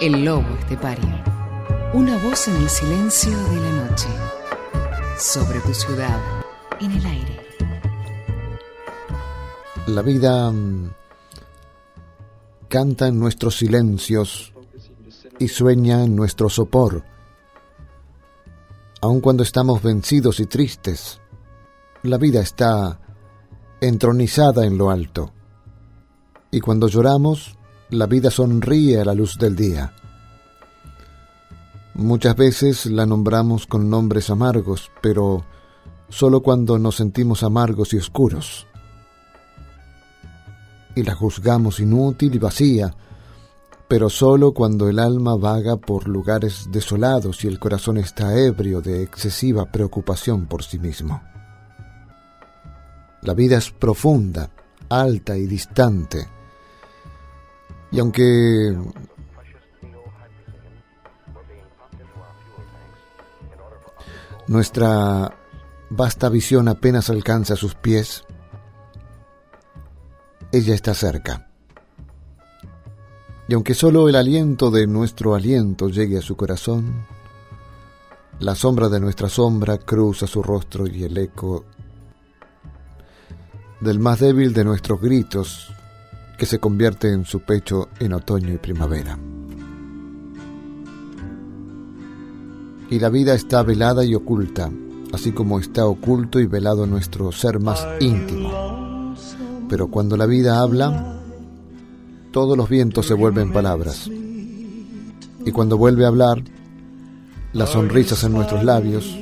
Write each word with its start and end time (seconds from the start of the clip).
El 0.00 0.24
lobo 0.24 0.48
estepario. 0.58 1.22
Una 1.92 2.16
voz 2.24 2.48
en 2.48 2.56
el 2.56 2.70
silencio 2.70 3.36
de 3.36 3.56
la 3.56 3.84
noche. 3.84 4.08
Sobre 5.18 5.60
tu 5.60 5.74
ciudad, 5.74 6.18
en 6.80 6.92
el 6.92 7.04
aire. 7.04 7.40
La 9.88 10.00
vida 10.00 10.50
mm, 10.50 10.90
canta 12.68 13.08
en 13.08 13.18
nuestros 13.20 13.58
silencios 13.58 14.54
y 15.38 15.48
sueña 15.48 16.02
en 16.02 16.16
nuestro 16.16 16.48
sopor. 16.48 17.04
Aun 19.02 19.20
cuando 19.20 19.42
estamos 19.42 19.82
vencidos 19.82 20.40
y 20.40 20.46
tristes, 20.46 21.20
la 22.04 22.16
vida 22.16 22.40
está 22.40 22.98
entronizada 23.82 24.64
en 24.64 24.78
lo 24.78 24.88
alto. 24.88 25.34
Y 26.50 26.60
cuando 26.60 26.88
lloramos, 26.88 27.59
la 27.90 28.06
vida 28.06 28.30
sonríe 28.30 29.00
a 29.00 29.04
la 29.04 29.14
luz 29.14 29.36
del 29.36 29.56
día. 29.56 29.92
Muchas 31.94 32.36
veces 32.36 32.86
la 32.86 33.04
nombramos 33.04 33.66
con 33.66 33.90
nombres 33.90 34.30
amargos, 34.30 34.90
pero 35.02 35.44
solo 36.08 36.40
cuando 36.40 36.78
nos 36.78 36.96
sentimos 36.96 37.42
amargos 37.42 37.92
y 37.92 37.98
oscuros. 37.98 38.66
Y 40.94 41.02
la 41.02 41.14
juzgamos 41.14 41.80
inútil 41.80 42.34
y 42.34 42.38
vacía, 42.38 42.94
pero 43.88 44.08
solo 44.08 44.52
cuando 44.52 44.88
el 44.88 45.00
alma 45.00 45.36
vaga 45.36 45.76
por 45.76 46.08
lugares 46.08 46.68
desolados 46.70 47.44
y 47.44 47.48
el 47.48 47.58
corazón 47.58 47.98
está 47.98 48.38
ebrio 48.38 48.80
de 48.80 49.02
excesiva 49.02 49.66
preocupación 49.66 50.46
por 50.46 50.62
sí 50.62 50.78
mismo. 50.78 51.20
La 53.22 53.34
vida 53.34 53.58
es 53.58 53.70
profunda, 53.72 54.50
alta 54.88 55.36
y 55.36 55.46
distante, 55.46 56.28
y 57.92 57.98
aunque 57.98 58.76
nuestra 64.46 65.36
vasta 65.90 66.28
visión 66.28 66.68
apenas 66.68 67.10
alcanza 67.10 67.56
sus 67.56 67.74
pies, 67.74 68.24
ella 70.52 70.74
está 70.74 70.94
cerca. 70.94 71.48
Y 73.48 73.54
aunque 73.54 73.74
solo 73.74 74.08
el 74.08 74.14
aliento 74.14 74.70
de 74.70 74.86
nuestro 74.86 75.34
aliento 75.34 75.88
llegue 75.88 76.18
a 76.18 76.22
su 76.22 76.36
corazón, 76.36 77.04
la 78.38 78.54
sombra 78.54 78.88
de 78.88 79.00
nuestra 79.00 79.28
sombra 79.28 79.78
cruza 79.78 80.28
su 80.28 80.42
rostro 80.42 80.86
y 80.86 81.02
el 81.02 81.18
eco 81.18 81.64
del 83.80 83.98
más 83.98 84.20
débil 84.20 84.52
de 84.52 84.64
nuestros 84.64 85.00
gritos 85.00 85.72
que 86.40 86.46
se 86.46 86.58
convierte 86.58 87.12
en 87.12 87.26
su 87.26 87.40
pecho 87.40 87.90
en 87.98 88.14
otoño 88.14 88.54
y 88.54 88.56
primavera. 88.56 89.18
Y 92.88 92.98
la 92.98 93.10
vida 93.10 93.34
está 93.34 93.62
velada 93.62 94.06
y 94.06 94.14
oculta, 94.14 94.70
así 95.12 95.32
como 95.32 95.58
está 95.58 95.84
oculto 95.84 96.40
y 96.40 96.46
velado 96.46 96.86
nuestro 96.86 97.30
ser 97.30 97.60
más 97.60 97.86
íntimo. 98.00 99.14
Pero 99.68 99.88
cuando 99.88 100.16
la 100.16 100.24
vida 100.24 100.60
habla, 100.60 101.20
todos 102.32 102.56
los 102.56 102.70
vientos 102.70 103.04
se 103.04 103.12
vuelven 103.12 103.52
palabras. 103.52 104.08
Y 104.08 105.52
cuando 105.52 105.76
vuelve 105.76 106.06
a 106.06 106.08
hablar, 106.08 106.42
las 107.52 107.68
sonrisas 107.68 108.24
en 108.24 108.32
nuestros 108.32 108.64
labios 108.64 109.14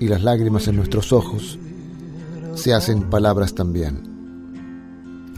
y 0.00 0.08
las 0.08 0.22
lágrimas 0.22 0.68
en 0.68 0.76
nuestros 0.76 1.12
ojos 1.12 1.58
se 2.54 2.72
hacen 2.72 3.10
palabras 3.10 3.54
también. 3.54 4.16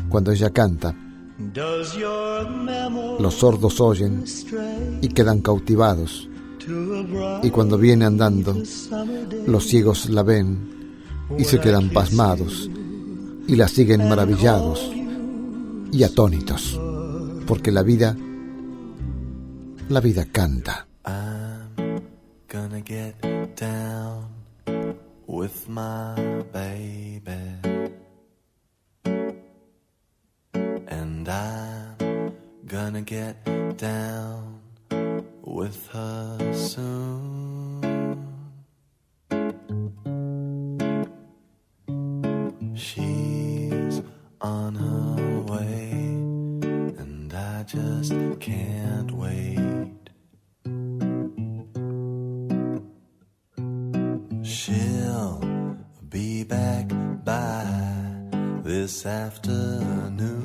Cuando 0.09 0.31
ella 0.31 0.51
canta, 0.51 0.95
los 3.19 3.35
sordos 3.35 3.81
oyen 3.81 4.25
y 5.01 5.09
quedan 5.09 5.41
cautivados. 5.41 6.29
Y 7.43 7.51
cuando 7.51 7.79
viene 7.79 8.05
andando, 8.05 8.55
los 9.47 9.65
ciegos 9.67 10.11
la 10.11 10.23
ven 10.23 10.97
y 11.39 11.45
se 11.45 11.61
quedan 11.61 11.91
pasmados 11.91 12.69
y 13.47 13.57
la 13.57 13.69
siguen 13.69 14.09
maravillados 14.09 14.91
y 15.93 16.03
atónitos, 16.03 16.79
porque 17.47 17.73
la 17.73 17.83
vida, 17.83 18.17
la 19.89 20.01
vida 20.01 20.27
canta. 20.31 20.87
with 25.29 25.69
my 25.69 26.15
baby. 26.53 28.08
And 31.29 31.37
I'm 32.01 32.33
gonna 32.67 33.03
get 33.03 33.45
down 33.77 34.61
with 35.43 35.87
her 35.89 36.55
soon. 36.55 38.25
She's 42.75 44.01
on 44.41 44.75
her 44.75 45.41
way, 45.53 45.91
and 47.03 47.35
I 47.35 47.63
just 47.65 48.15
can't 48.41 49.11
wait. 49.13 50.09
She'll 54.43 55.77
be 56.09 56.45
back 56.45 56.89
by 57.23 57.67
this 58.63 59.05
afternoon. 59.05 60.38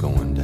going 0.00 0.32
down. 0.32 0.39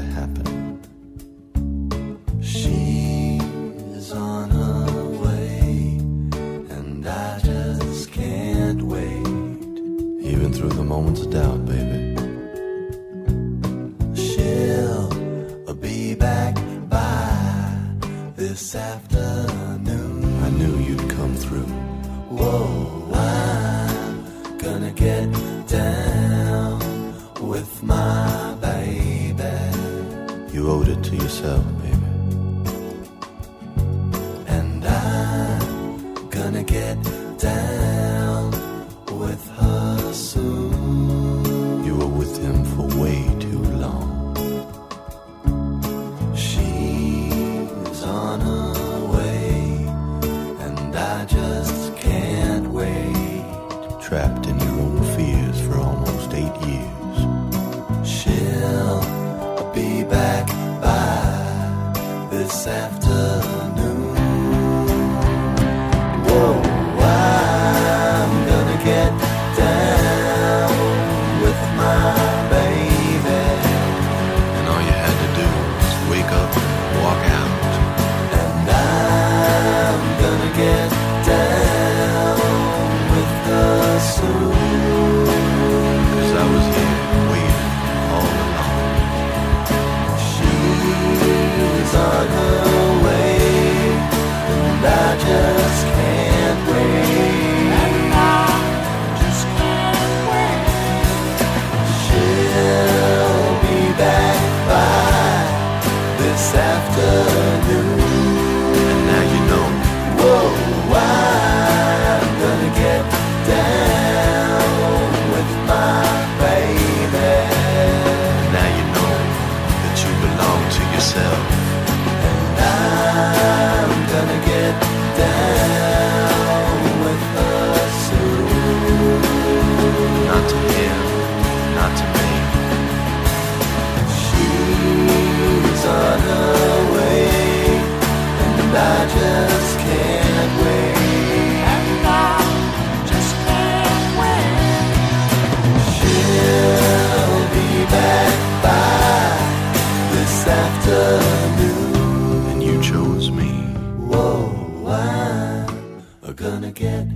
Get 156.77 157.09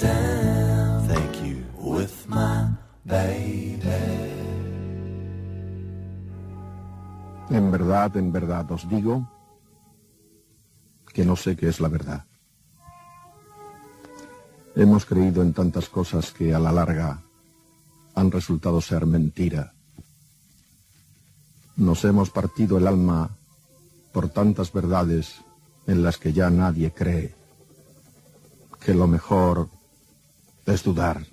down. 0.00 1.08
Thank 1.08 1.42
you 1.42 1.58
with 1.76 2.14
my 2.28 2.70
baby. 3.04 3.88
En 7.50 7.70
verdad, 7.70 8.16
en 8.16 8.30
verdad 8.32 8.70
os 8.70 8.88
digo 8.88 9.28
que 11.12 11.24
no 11.24 11.34
sé 11.34 11.56
qué 11.56 11.68
es 11.68 11.80
la 11.80 11.88
verdad. 11.88 12.24
Hemos 14.76 15.04
creído 15.04 15.42
en 15.42 15.52
tantas 15.52 15.88
cosas 15.88 16.30
que 16.30 16.54
a 16.54 16.58
la 16.60 16.70
larga 16.70 17.22
han 18.14 18.30
resultado 18.30 18.80
ser 18.80 19.06
mentira. 19.06 19.72
Nos 21.76 22.04
hemos 22.04 22.30
partido 22.30 22.78
el 22.78 22.86
alma 22.86 23.30
por 24.12 24.28
tantas 24.28 24.72
verdades 24.72 25.40
en 25.86 26.02
las 26.02 26.18
que 26.18 26.32
ya 26.32 26.50
nadie 26.50 26.92
cree, 26.92 27.34
que 28.80 28.94
lo 28.94 29.06
mejor 29.06 29.68
es 30.66 30.82
dudar. 30.82 31.24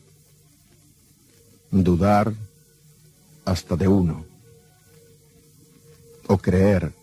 Dudar 1.72 2.34
hasta 3.46 3.76
de 3.76 3.88
uno. 3.88 4.26
O 6.28 6.38
creer 6.38 6.94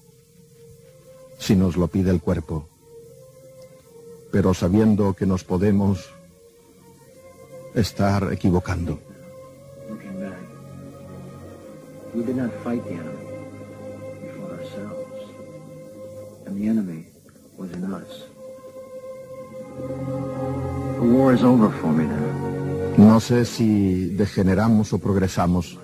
si 1.39 1.57
nos 1.57 1.77
lo 1.77 1.89
pide 1.89 2.11
el 2.11 2.21
cuerpo. 2.21 2.69
Pero 4.31 4.55
sabiendo 4.55 5.15
que 5.15 5.27
nos 5.27 5.45
podemos 5.45 6.11
estar 7.75 8.33
equivocando. 8.33 8.99
The 16.63 16.69
enemy 16.69 17.07
was 17.57 17.73
in 17.73 17.83
us. 17.93 18.32
No 22.97 23.21
sé 23.21 23.45
si 23.45 24.07
degeneramos 24.07 24.93
o 24.93 24.99
progresamos, 24.99 25.79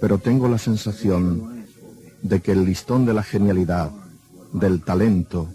pero 0.00 0.18
tengo 0.18 0.48
la 0.48 0.58
sensación 0.58 1.66
de 2.22 2.40
que 2.40 2.52
el 2.52 2.64
listón 2.64 3.06
de 3.06 3.14
la 3.14 3.22
genialidad, 3.22 3.90
del 4.52 4.82
talento 4.82 5.48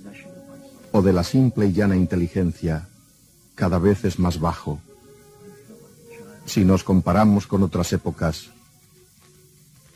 o 0.91 1.01
de 1.01 1.13
la 1.13 1.23
simple 1.23 1.67
y 1.67 1.73
llana 1.73 1.95
inteligencia 1.95 2.87
cada 3.55 3.79
vez 3.79 4.05
es 4.05 4.19
más 4.19 4.39
bajo. 4.39 4.79
Si 6.45 6.65
nos 6.65 6.83
comparamos 6.83 7.47
con 7.47 7.63
otras 7.63 7.93
épocas, 7.93 8.49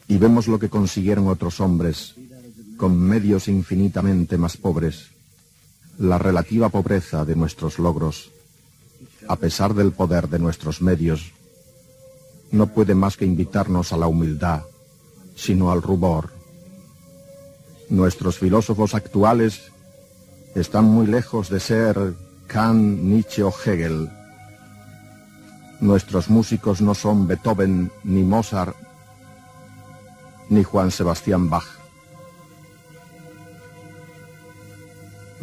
y 0.07 0.17
vemos 0.17 0.47
lo 0.47 0.59
que 0.59 0.69
consiguieron 0.69 1.27
otros 1.27 1.59
hombres 1.59 2.15
con 2.77 2.99
medios 2.99 3.47
infinitamente 3.47 4.37
más 4.37 4.57
pobres, 4.57 5.14
la 5.97 6.17
relativa 6.17 6.69
pobreza 6.69 7.25
de 7.25 7.35
nuestros 7.35 7.79
logros, 7.79 8.31
a 9.27 9.35
pesar 9.37 9.73
del 9.73 9.91
poder 9.91 10.29
de 10.29 10.39
nuestros 10.39 10.81
medios, 10.81 11.31
no 12.51 12.67
puede 12.67 12.95
más 12.95 13.17
que 13.17 13.25
invitarnos 13.25 13.93
a 13.93 13.97
la 13.97 14.07
humildad, 14.07 14.63
sino 15.35 15.71
al 15.71 15.81
rubor. 15.81 16.29
Nuestros 17.89 18.39
filósofos 18.39 18.95
actuales 18.95 19.71
están 20.55 20.85
muy 20.85 21.07
lejos 21.07 21.49
de 21.49 21.59
ser 21.59 22.13
Kant, 22.47 23.01
Nietzsche 23.01 23.43
o 23.43 23.51
Hegel. 23.51 24.09
Nuestros 25.81 26.29
músicos 26.29 26.81
no 26.81 26.95
son 26.95 27.27
Beethoven, 27.27 27.91
ni 28.03 28.23
Mozart, 28.23 28.75
ni 30.49 30.63
Juan 30.63 30.91
Sebastián 30.91 31.49
Bach. 31.49 31.84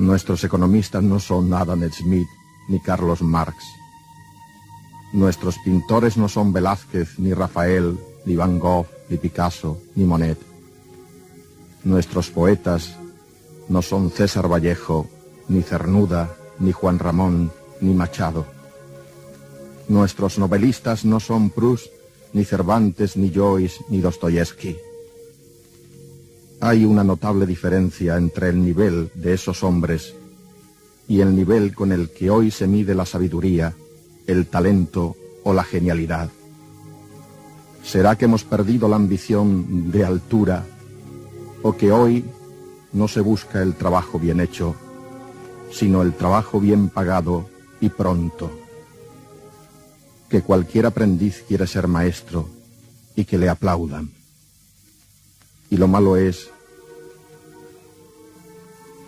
Nuestros 0.02 0.42
economistas 0.42 1.00
no 1.04 1.20
son 1.20 1.54
Adam 1.54 1.88
Smith 1.92 2.26
ni 2.66 2.80
Carlos 2.80 3.22
Marx. 3.22 3.54
Nuestros 5.12 5.58
pintores 5.64 6.16
no 6.16 6.28
son 6.28 6.52
Velázquez, 6.52 7.20
ni 7.20 7.32
Rafael, 7.32 7.96
ni 8.24 8.34
Van 8.34 8.58
Gogh, 8.58 8.86
ni 9.08 9.16
Picasso, 9.16 9.80
ni 9.94 10.04
Monet. 10.04 10.38
Nuestros 11.84 12.30
poetas 12.30 12.96
no 13.68 13.80
son 13.80 14.10
César 14.10 14.48
Vallejo, 14.48 15.06
ni 15.46 15.62
Cernuda, 15.62 16.34
ni 16.58 16.72
Juan 16.72 16.98
Ramón, 16.98 17.52
ni 17.80 17.94
Machado. 17.94 18.44
Nuestros 19.86 20.36
novelistas 20.36 21.04
no 21.04 21.20
son 21.20 21.50
Proust, 21.50 21.86
ni 22.32 22.44
Cervantes, 22.44 23.16
ni 23.16 23.30
Joyce, 23.30 23.84
ni 23.88 24.00
Dostoyevsky. 24.00 24.76
Hay 26.64 26.84
una 26.84 27.02
notable 27.02 27.44
diferencia 27.44 28.16
entre 28.16 28.50
el 28.50 28.64
nivel 28.64 29.10
de 29.16 29.34
esos 29.34 29.64
hombres 29.64 30.14
y 31.08 31.20
el 31.20 31.34
nivel 31.34 31.74
con 31.74 31.90
el 31.90 32.10
que 32.10 32.30
hoy 32.30 32.52
se 32.52 32.68
mide 32.68 32.94
la 32.94 33.04
sabiduría, 33.04 33.74
el 34.28 34.46
talento 34.46 35.16
o 35.42 35.52
la 35.54 35.64
genialidad. 35.64 36.30
¿Será 37.82 38.16
que 38.16 38.26
hemos 38.26 38.44
perdido 38.44 38.86
la 38.86 38.94
ambición 38.94 39.90
de 39.90 40.04
altura 40.04 40.64
o 41.64 41.76
que 41.76 41.90
hoy 41.90 42.24
no 42.92 43.08
se 43.08 43.22
busca 43.22 43.60
el 43.60 43.74
trabajo 43.74 44.20
bien 44.20 44.38
hecho, 44.38 44.76
sino 45.72 46.02
el 46.02 46.12
trabajo 46.12 46.60
bien 46.60 46.90
pagado 46.90 47.48
y 47.80 47.88
pronto? 47.88 48.52
Que 50.28 50.42
cualquier 50.42 50.86
aprendiz 50.86 51.42
quiere 51.48 51.66
ser 51.66 51.88
maestro 51.88 52.48
y 53.16 53.24
que 53.24 53.36
le 53.36 53.48
aplaudan. 53.48 54.21
Y 55.72 55.78
lo 55.78 55.88
malo 55.88 56.18
es 56.18 56.50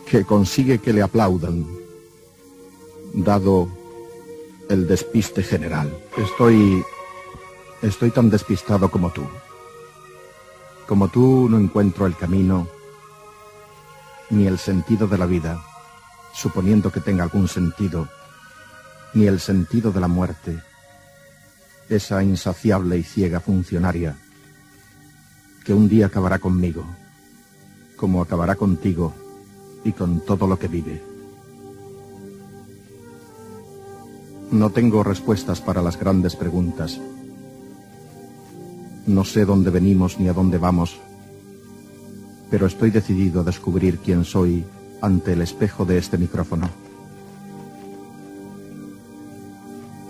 que 0.07 0.25
consigue 0.25 0.79
que 0.79 0.95
le 0.95 1.03
aplaudan, 1.03 1.67
dado 3.13 3.69
el 4.71 4.89
despiste 4.89 5.43
general. 5.43 5.95
Estoy... 6.17 6.83
estoy 7.83 8.11
tan 8.13 8.31
despistado 8.31 8.91
como 8.91 9.11
tú. 9.11 9.27
Como 10.89 11.09
tú 11.09 11.49
no 11.51 11.59
encuentro 11.59 12.07
el 12.07 12.17
camino 12.17 12.67
ni 14.31 14.47
el 14.47 14.57
sentido 14.59 15.07
de 15.07 15.19
la 15.19 15.27
vida, 15.27 15.63
suponiendo 16.33 16.91
que 16.91 17.01
tenga 17.01 17.25
algún 17.25 17.47
sentido, 17.47 18.09
ni 19.13 19.27
el 19.27 19.39
sentido 19.39 19.93
de 19.93 20.01
la 20.01 20.09
muerte, 20.09 20.63
esa 21.91 22.23
insaciable 22.23 22.97
y 22.97 23.03
ciega 23.03 23.39
funcionaria 23.41 24.17
que 25.65 25.73
un 25.73 25.89
día 25.89 26.07
acabará 26.07 26.39
conmigo, 26.39 26.85
como 27.97 28.21
acabará 28.21 28.55
contigo 28.55 29.15
y 29.83 29.93
con 29.93 30.21
todo 30.21 30.47
lo 30.47 30.59
que 30.59 30.69
vive. 30.69 31.03
No 34.51 34.71
tengo 34.71 35.03
respuestas 35.03 35.61
para 35.61 35.83
las 35.83 35.99
grandes 35.99 36.37
preguntas. 36.37 37.01
No 39.07 39.25
sé 39.25 39.45
dónde 39.45 39.71
venimos 39.71 40.19
ni 40.21 40.29
a 40.29 40.33
dónde 40.33 40.59
vamos, 40.59 40.97
pero 42.51 42.67
estoy 42.67 42.91
decidido 42.91 43.41
a 43.41 43.45
descubrir 43.45 43.99
quién 43.99 44.25
soy 44.25 44.65
ante 45.01 45.33
el 45.33 45.43
espejo 45.43 45.85
de 45.85 45.99
este 45.99 46.19
micrófono. 46.19 46.69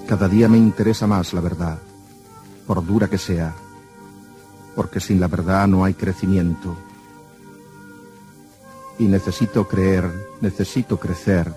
Cada 0.06 0.28
día 0.28 0.48
me 0.48 0.58
interesa 0.58 1.06
más 1.06 1.32
la 1.32 1.40
verdad, 1.40 1.78
por 2.66 2.84
dura 2.84 3.08
que 3.08 3.18
sea, 3.18 3.54
porque 4.74 5.00
sin 5.00 5.20
la 5.20 5.28
verdad 5.28 5.66
no 5.66 5.84
hay 5.84 5.94
crecimiento. 5.94 6.76
Y 8.98 9.04
necesito 9.04 9.66
creer, 9.66 10.10
necesito 10.40 10.98
crecer 10.98 11.52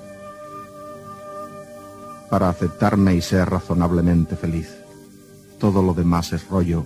para 2.29 2.49
aceptarme 2.49 3.15
y 3.15 3.21
ser 3.21 3.49
razonablemente 3.49 4.35
feliz. 4.35 4.69
Todo 5.59 5.81
lo 5.81 5.93
demás 5.93 6.33
es 6.33 6.47
rollo 6.47 6.85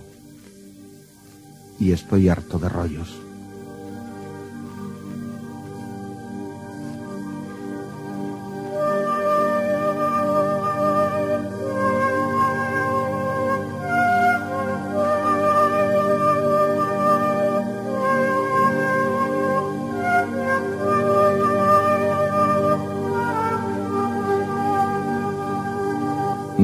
y 1.78 1.92
estoy 1.92 2.28
harto 2.28 2.58
de 2.58 2.68
rollos. 2.68 3.20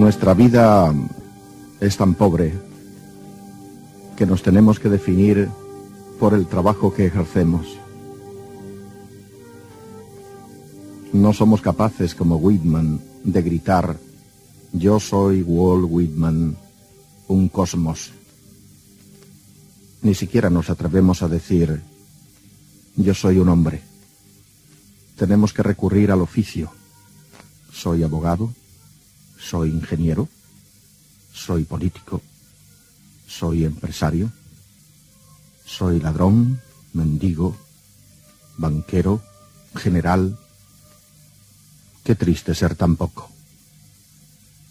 Nuestra 0.08 0.32
vida 0.32 0.94
es 1.80 1.98
tan 1.98 2.14
pobre 2.14 2.54
que 4.16 4.24
nos 4.24 4.42
tenemos 4.42 4.80
que 4.80 4.88
definir 4.88 5.50
por 6.18 6.32
el 6.32 6.46
trabajo 6.46 6.94
que 6.94 7.04
ejercemos. 7.04 7.76
No 11.12 11.34
somos 11.34 11.60
capaces, 11.60 12.14
como 12.14 12.36
Whitman, 12.36 13.02
de 13.22 13.42
gritar, 13.42 13.98
yo 14.72 14.98
soy 14.98 15.42
Walt 15.42 15.86
Whitman, 15.90 16.56
un 17.28 17.48
cosmos. 17.50 18.12
Ni 20.00 20.14
siquiera 20.14 20.48
nos 20.48 20.70
atrevemos 20.70 21.22
a 21.22 21.28
decir, 21.28 21.82
yo 22.96 23.12
soy 23.12 23.40
un 23.40 23.50
hombre. 23.50 23.82
Tenemos 25.18 25.52
que 25.52 25.62
recurrir 25.62 26.10
al 26.10 26.22
oficio. 26.22 26.70
Soy 27.70 28.02
abogado, 28.04 28.54
soy 29.38 29.70
ingeniero, 29.70 30.28
soy 31.32 31.64
político, 31.64 32.20
soy 33.26 33.64
empresario, 33.64 34.30
soy 35.64 36.00
ladrón, 36.00 36.60
mendigo, 36.92 37.56
banquero, 38.56 39.22
general. 39.76 40.38
Qué 42.04 42.14
triste 42.14 42.54
ser 42.54 42.74
tan 42.74 42.96
poco. 42.96 43.30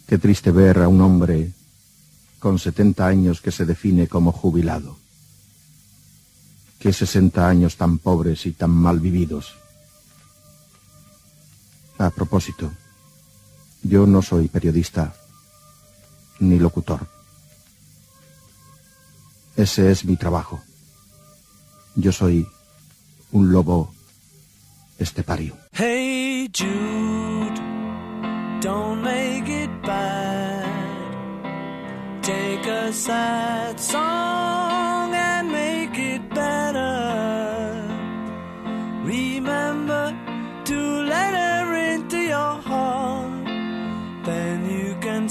Qué 0.06 0.18
triste 0.18 0.50
ver 0.50 0.78
a 0.78 0.88
un 0.88 1.00
hombre 1.00 1.52
con 2.38 2.58
70 2.58 3.06
años 3.06 3.40
que 3.40 3.52
se 3.52 3.64
define 3.64 4.08
como 4.08 4.32
jubilado. 4.32 4.96
Qué 6.78 6.92
60 6.92 7.48
años 7.48 7.76
tan 7.76 7.98
pobres 7.98 8.46
y 8.46 8.52
tan 8.52 8.70
mal 8.70 9.00
vividos. 9.00 9.54
A 11.98 12.10
propósito, 12.10 12.70
yo 13.82 14.06
no 14.06 14.22
soy 14.22 14.48
periodista 14.48 15.14
ni 16.40 16.58
locutor. 16.58 17.06
Ese 19.56 19.90
es 19.90 20.04
mi 20.04 20.16
trabajo. 20.16 20.60
Yo 21.96 22.12
soy 22.12 22.46
un 23.32 23.52
lobo 23.52 23.92
estepario. 24.98 25.56
Hey 25.72 26.48
Jude, 26.52 27.60
don't 28.60 29.02
make 29.02 29.48
it 29.48 29.70
bad. 29.82 30.64
Take 32.22 32.70
a 32.70 32.92
sad 32.92 33.78
song. 33.78 34.87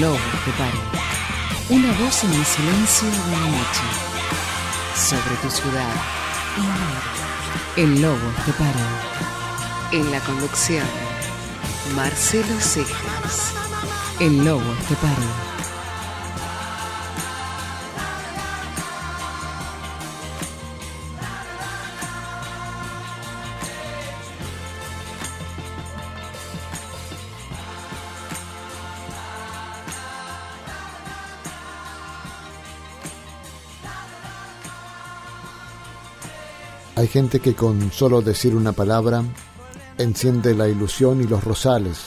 Lobo 0.00 0.18
te 0.44 0.50
paró. 0.52 0.78
Una 1.68 1.92
voz 1.98 2.24
en 2.24 2.32
el 2.32 2.44
silencio 2.44 3.08
de 3.08 3.30
la 3.32 3.46
noche. 3.48 3.82
Sobre 4.96 5.36
tu 5.42 5.50
ciudad. 5.50 5.94
El 7.76 8.00
lobo 8.00 8.32
te 8.44 8.52
paró. 8.52 8.86
En 9.92 10.10
la 10.10 10.20
conducción, 10.20 10.86
Marcelo 11.94 12.60
Cejas. 12.60 13.52
El 14.20 14.44
lobo 14.44 14.74
te 14.88 14.94
paró. 14.96 15.53
Hay 37.04 37.08
gente 37.08 37.38
que 37.40 37.54
con 37.54 37.92
solo 37.92 38.22
decir 38.22 38.56
una 38.56 38.72
palabra 38.72 39.22
enciende 39.98 40.54
la 40.54 40.68
ilusión 40.68 41.20
y 41.20 41.24
los 41.24 41.44
rosales, 41.44 41.98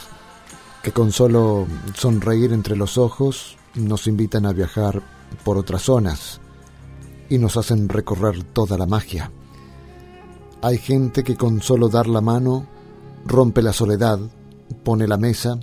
que 0.82 0.90
con 0.90 1.12
solo 1.12 1.68
sonreír 1.94 2.52
entre 2.52 2.74
los 2.74 2.98
ojos 2.98 3.56
nos 3.76 4.08
invitan 4.08 4.44
a 4.44 4.52
viajar 4.52 5.00
por 5.44 5.56
otras 5.56 5.82
zonas 5.82 6.40
y 7.28 7.38
nos 7.38 7.56
hacen 7.56 7.88
recorrer 7.88 8.42
toda 8.42 8.76
la 8.76 8.86
magia. 8.86 9.30
Hay 10.62 10.78
gente 10.78 11.22
que 11.22 11.36
con 11.36 11.62
solo 11.62 11.88
dar 11.88 12.08
la 12.08 12.20
mano 12.20 12.66
rompe 13.24 13.62
la 13.62 13.72
soledad, 13.72 14.18
pone 14.82 15.06
la 15.06 15.16
mesa, 15.16 15.60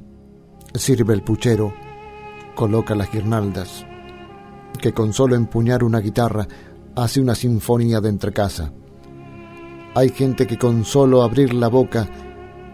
sirve 0.75 1.13
el 1.13 1.23
puchero, 1.23 1.73
coloca 2.55 2.95
las 2.95 3.11
guirnaldas, 3.11 3.85
que 4.79 4.93
con 4.93 5.11
solo 5.11 5.35
empuñar 5.35 5.83
una 5.83 5.99
guitarra 5.99 6.47
hace 6.95 7.19
una 7.19 7.35
sinfonía 7.35 7.99
de 7.99 8.07
entrecasa 8.07 8.71
hay 9.95 10.09
gente 10.09 10.45
que 10.45 10.57
con 10.57 10.83
solo 10.83 11.23
abrir 11.23 11.53
la 11.53 11.69
boca 11.69 12.09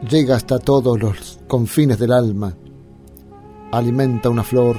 llega 0.09 0.35
hasta 0.35 0.57
todos 0.57 0.99
los 0.99 1.39
confines 1.47 1.99
del 1.99 2.13
alma, 2.13 2.55
alimenta 3.71 4.29
una 4.29 4.43
flor, 4.43 4.75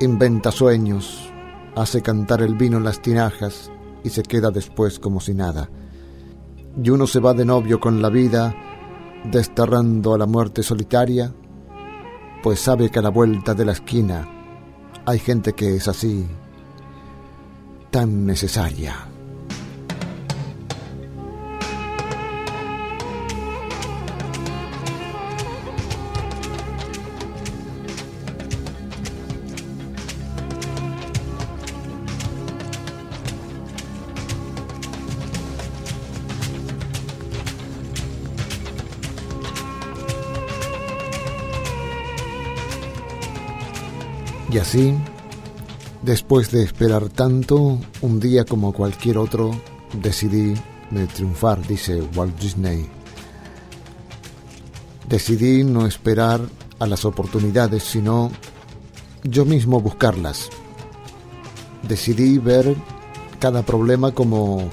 inventa 0.00 0.52
sueños, 0.52 1.32
hace 1.74 2.02
cantar 2.02 2.42
el 2.42 2.54
vino 2.54 2.76
en 2.76 2.84
las 2.84 3.00
tinajas 3.00 3.72
y 4.04 4.10
se 4.10 4.22
queda 4.22 4.50
después 4.50 4.98
como 4.98 5.20
si 5.20 5.32
nada. 5.32 5.70
Y 6.82 6.90
uno 6.90 7.06
se 7.06 7.18
va 7.18 7.32
de 7.32 7.46
novio 7.46 7.80
con 7.80 8.02
la 8.02 8.10
vida, 8.10 8.54
desterrando 9.24 10.12
a 10.12 10.18
la 10.18 10.26
muerte 10.26 10.62
solitaria, 10.62 11.32
pues 12.42 12.60
sabe 12.60 12.90
que 12.90 12.98
a 12.98 13.02
la 13.02 13.10
vuelta 13.10 13.54
de 13.54 13.64
la 13.64 13.72
esquina 13.72 14.28
hay 15.06 15.18
gente 15.18 15.54
que 15.54 15.76
es 15.76 15.88
así, 15.88 16.26
tan 17.90 18.26
necesaria. 18.26 19.11
Y 44.52 44.58
así, 44.58 44.94
después 46.02 46.50
de 46.50 46.62
esperar 46.62 47.08
tanto, 47.08 47.78
un 48.02 48.20
día 48.20 48.44
como 48.44 48.74
cualquier 48.74 49.16
otro, 49.16 49.50
decidí 49.94 50.52
de 50.90 51.06
triunfar, 51.06 51.66
dice 51.66 52.02
Walt 52.14 52.38
Disney. 52.38 52.86
Decidí 55.08 55.64
no 55.64 55.86
esperar 55.86 56.42
a 56.78 56.86
las 56.86 57.06
oportunidades, 57.06 57.82
sino 57.82 58.30
yo 59.24 59.46
mismo 59.46 59.80
buscarlas. 59.80 60.50
Decidí 61.88 62.36
ver 62.36 62.76
cada 63.38 63.62
problema 63.62 64.12
como 64.12 64.68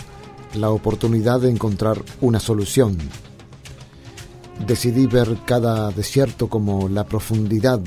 la 0.56 0.72
oportunidad 0.72 1.39
de 1.39 1.52
encontrar 1.52 2.04
una 2.20 2.42
solución. 2.42 2.98
Decidí 4.68 5.06
ver 5.08 5.38
cada 5.46 5.92
desierto 5.92 6.50
como 6.50 6.89
la 6.89 7.06
profundidad 7.06 7.80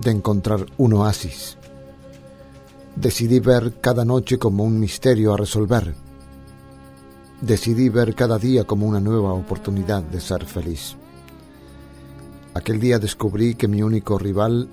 de 0.00 0.10
encontrar 0.10 0.66
un 0.76 0.94
oasis. 0.94 1.56
Decidí 2.96 3.40
ver 3.40 3.80
cada 3.80 4.04
noche 4.04 4.38
como 4.38 4.64
un 4.64 4.78
misterio 4.78 5.34
a 5.34 5.36
resolver. 5.36 5.94
Decidí 7.40 7.88
ver 7.88 8.14
cada 8.14 8.38
día 8.38 8.64
como 8.64 8.86
una 8.86 9.00
nueva 9.00 9.32
oportunidad 9.32 10.02
de 10.02 10.20
ser 10.20 10.44
feliz. 10.44 10.96
Aquel 12.54 12.78
día 12.78 12.98
descubrí 12.98 13.56
que 13.56 13.66
mi 13.66 13.82
único 13.82 14.18
rival 14.18 14.68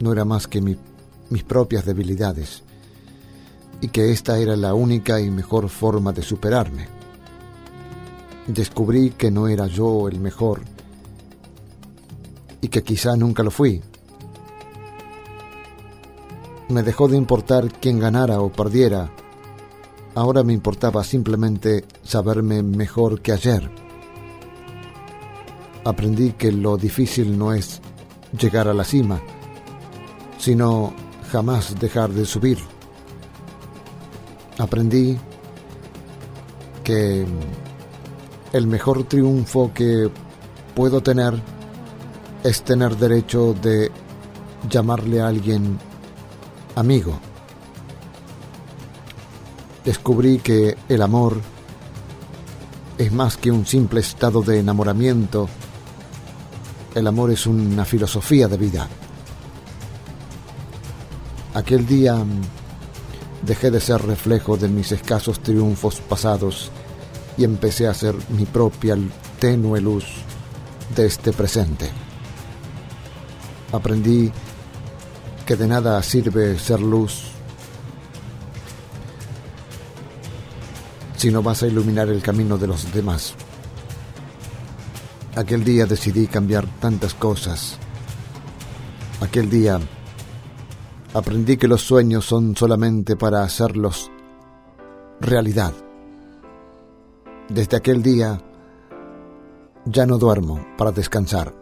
no 0.00 0.12
era 0.12 0.24
más 0.24 0.48
que 0.48 0.60
mis 0.60 1.44
propias 1.44 1.84
debilidades 1.84 2.62
y 3.82 3.88
que 3.88 4.12
esta 4.12 4.38
era 4.38 4.56
la 4.56 4.74
única 4.74 5.20
y 5.20 5.30
mejor 5.30 5.68
forma 5.68 6.12
de 6.12 6.22
superarme. 6.22 6.88
Descubrí 8.46 9.10
que 9.10 9.30
no 9.30 9.48
era 9.48 9.66
yo 9.66 10.08
el 10.08 10.20
mejor 10.20 10.62
y 12.62 12.68
que 12.68 12.82
quizá 12.82 13.14
nunca 13.16 13.42
lo 13.42 13.50
fui. 13.50 13.82
Me 16.68 16.82
dejó 16.82 17.08
de 17.08 17.18
importar 17.18 17.70
quién 17.80 17.98
ganara 17.98 18.40
o 18.40 18.50
perdiera. 18.50 19.10
Ahora 20.14 20.42
me 20.42 20.54
importaba 20.54 21.04
simplemente 21.04 21.84
saberme 22.02 22.62
mejor 22.62 23.20
que 23.20 23.32
ayer. 23.32 23.68
Aprendí 25.84 26.32
que 26.32 26.52
lo 26.52 26.76
difícil 26.76 27.36
no 27.36 27.52
es 27.52 27.80
llegar 28.38 28.68
a 28.68 28.74
la 28.74 28.84
cima, 28.84 29.20
sino 30.38 30.94
jamás 31.30 31.78
dejar 31.78 32.10
de 32.10 32.24
subir. 32.24 32.58
Aprendí 34.58 35.18
que 36.84 37.26
el 38.52 38.66
mejor 38.68 39.04
triunfo 39.04 39.72
que 39.74 40.08
puedo 40.74 41.02
tener 41.02 41.34
es 42.42 42.62
tener 42.62 42.96
derecho 42.96 43.54
de 43.54 43.90
llamarle 44.68 45.20
a 45.20 45.28
alguien 45.28 45.78
amigo. 46.74 47.18
Descubrí 49.84 50.38
que 50.38 50.76
el 50.88 51.02
amor 51.02 51.40
es 52.98 53.12
más 53.12 53.36
que 53.36 53.50
un 53.50 53.66
simple 53.66 54.00
estado 54.00 54.42
de 54.42 54.58
enamoramiento. 54.58 55.48
El 56.94 57.06
amor 57.06 57.30
es 57.30 57.46
una 57.46 57.84
filosofía 57.84 58.48
de 58.48 58.56
vida. 58.56 58.88
Aquel 61.54 61.86
día 61.86 62.16
mm, 62.16 63.46
dejé 63.46 63.70
de 63.70 63.80
ser 63.80 64.02
reflejo 64.02 64.56
de 64.56 64.68
mis 64.68 64.90
escasos 64.92 65.40
triunfos 65.40 66.00
pasados 66.00 66.70
y 67.36 67.44
empecé 67.44 67.86
a 67.86 67.94
ser 67.94 68.14
mi 68.30 68.46
propia 68.46 68.96
tenue 69.38 69.80
luz 69.80 70.04
de 70.94 71.06
este 71.06 71.32
presente 71.32 72.01
aprendí 73.72 74.30
que 75.46 75.56
de 75.56 75.66
nada 75.66 76.02
sirve 76.02 76.58
ser 76.58 76.80
luz 76.80 77.32
si 81.16 81.30
no 81.30 81.42
vas 81.42 81.62
a 81.62 81.66
iluminar 81.66 82.08
el 82.08 82.20
camino 82.20 82.58
de 82.58 82.66
los 82.66 82.92
demás. 82.92 83.34
Aquel 85.36 85.64
día 85.64 85.86
decidí 85.86 86.26
cambiar 86.26 86.66
tantas 86.80 87.14
cosas. 87.14 87.78
Aquel 89.20 89.48
día 89.48 89.78
aprendí 91.14 91.56
que 91.56 91.68
los 91.68 91.82
sueños 91.82 92.24
son 92.24 92.56
solamente 92.56 93.16
para 93.16 93.44
hacerlos 93.44 94.10
realidad. 95.20 95.72
Desde 97.48 97.76
aquel 97.76 98.02
día 98.02 98.40
ya 99.84 100.06
no 100.06 100.18
duermo 100.18 100.66
para 100.76 100.90
descansar. 100.90 101.61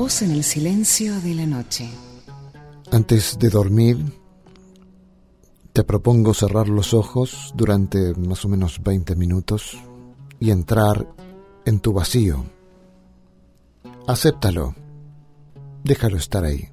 Voz 0.00 0.22
en 0.22 0.30
el 0.30 0.44
silencio 0.44 1.20
de 1.20 1.34
la 1.34 1.44
noche. 1.44 1.86
Antes 2.90 3.38
de 3.38 3.50
dormir, 3.50 3.98
te 5.74 5.84
propongo 5.84 6.32
cerrar 6.32 6.70
los 6.70 6.94
ojos 6.94 7.52
durante 7.54 8.14
más 8.14 8.42
o 8.46 8.48
menos 8.48 8.82
20 8.82 9.14
minutos 9.14 9.76
y 10.38 10.52
entrar 10.52 11.06
en 11.66 11.80
tu 11.80 11.92
vacío. 11.92 12.46
Acéptalo. 14.06 14.74
Déjalo 15.84 16.16
estar 16.16 16.44
ahí. 16.44 16.70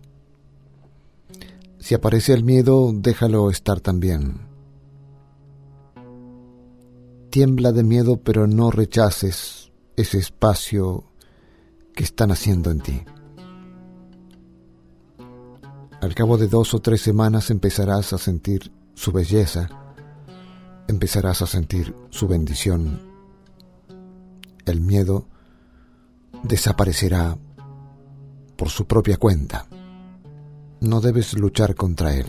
Si 1.79 1.95
aparece 1.95 2.31
el 2.31 2.45
miedo, 2.45 2.93
déjalo 2.93 3.49
estar 3.49 3.81
también. 3.81 4.39
Tiembla 7.29 7.73
de 7.73 7.83
miedo, 7.83 8.21
pero 8.23 8.47
no 8.47 8.71
rechaces 8.71 9.69
ese 9.97 10.17
espacio 10.17 11.03
que 11.93 12.05
están 12.05 12.31
haciendo 12.31 12.71
en 12.71 12.79
ti. 12.79 13.03
Al 16.07 16.15
cabo 16.15 16.37
de 16.37 16.47
dos 16.47 16.73
o 16.73 16.79
tres 16.79 17.01
semanas 17.01 17.49
empezarás 17.49 18.13
a 18.13 18.17
sentir 18.17 18.71
su 18.93 19.11
belleza, 19.11 19.67
empezarás 20.87 21.41
a 21.41 21.47
sentir 21.47 21.93
su 22.11 22.29
bendición. 22.29 23.01
El 24.65 24.79
miedo 24.79 25.27
desaparecerá 26.43 27.37
por 28.55 28.69
su 28.69 28.87
propia 28.87 29.17
cuenta. 29.17 29.67
No 30.79 31.01
debes 31.01 31.33
luchar 31.33 31.75
contra 31.75 32.13
él. 32.13 32.27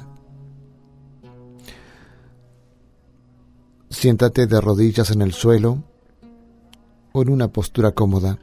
Siéntate 3.90 4.48
de 4.48 4.60
rodillas 4.60 5.12
en 5.12 5.22
el 5.22 5.32
suelo 5.32 5.84
o 7.12 7.22
en 7.22 7.28
una 7.28 7.46
postura 7.52 7.92
cómoda. 7.92 8.40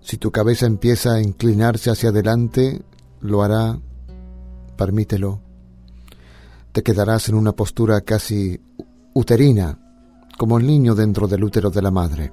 Si 0.00 0.16
tu 0.16 0.32
cabeza 0.32 0.66
empieza 0.66 1.14
a 1.14 1.22
inclinarse 1.22 1.92
hacia 1.92 2.08
adelante, 2.08 2.82
lo 3.22 3.42
hará, 3.42 3.78
permítelo. 4.76 5.40
Te 6.72 6.82
quedarás 6.82 7.28
en 7.28 7.36
una 7.36 7.52
postura 7.52 8.00
casi 8.00 8.60
uterina, 9.14 9.78
como 10.36 10.58
el 10.58 10.66
niño 10.66 10.94
dentro 10.94 11.28
del 11.28 11.44
útero 11.44 11.70
de 11.70 11.82
la 11.82 11.90
madre. 11.90 12.32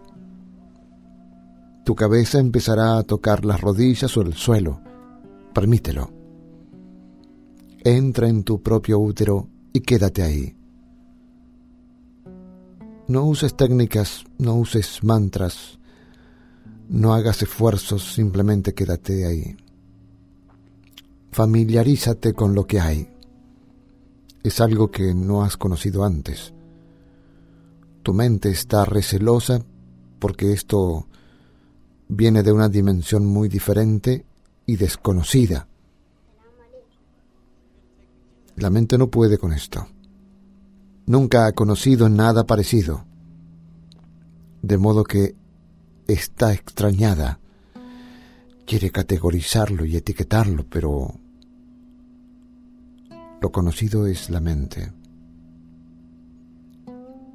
Tu 1.86 1.96
cabeza 1.96 2.40
empezará 2.40 2.98
a 2.98 3.04
tocar 3.04 3.46
las 3.46 3.62
rodillas 3.62 4.16
o 4.18 4.22
el 4.22 4.34
suelo. 4.34 4.82
Permítelo. 5.54 6.12
Entra 7.84 8.28
en 8.28 8.44
tu 8.44 8.62
propio 8.62 9.00
útero 9.00 9.48
y 9.74 9.82
quédate 9.82 10.24
ahí. 10.24 10.56
No 13.08 13.26
uses 13.26 13.56
técnicas, 13.56 14.24
no 14.38 14.56
uses 14.56 15.04
mantras, 15.04 15.80
no 16.90 17.14
hagas 17.14 17.42
esfuerzos, 17.42 18.14
simplemente 18.14 18.74
quédate 18.74 19.26
ahí. 19.26 19.58
Familiarízate 21.32 22.34
con 22.34 22.56
lo 22.56 22.66
que 22.66 22.80
hay. 22.80 23.10
Es 24.44 24.62
algo 24.62 24.90
que 24.90 25.14
no 25.14 25.44
has 25.44 25.58
conocido 25.58 26.04
antes. 26.04 26.54
Tu 28.04 28.14
mente 28.14 28.50
está 28.50 28.86
recelosa 28.86 29.64
porque 30.20 30.54
esto 30.54 31.08
viene 32.08 32.44
de 32.44 32.52
una 32.52 32.68
dimensión 32.68 33.26
muy 33.26 33.48
diferente 33.48 34.26
y 34.66 34.76
desconocida. 34.76 35.68
La 38.56 38.70
mente 38.70 38.98
no 38.98 39.10
puede 39.10 39.38
con 39.38 39.54
esto. 39.54 39.88
Nunca 41.06 41.46
ha 41.46 41.54
conocido 41.54 42.10
nada 42.10 42.46
parecido. 42.46 43.06
De 44.62 44.78
modo 44.78 45.04
que 45.04 45.36
está 46.08 46.54
extrañada. 46.54 47.40
Quiere 48.70 48.92
categorizarlo 48.92 49.84
y 49.84 49.98
etiquetarlo, 49.98 50.64
pero 50.70 51.20
lo 53.42 53.52
conocido 53.52 54.06
es 54.06 54.30
la 54.30 54.42
mente 54.42 54.94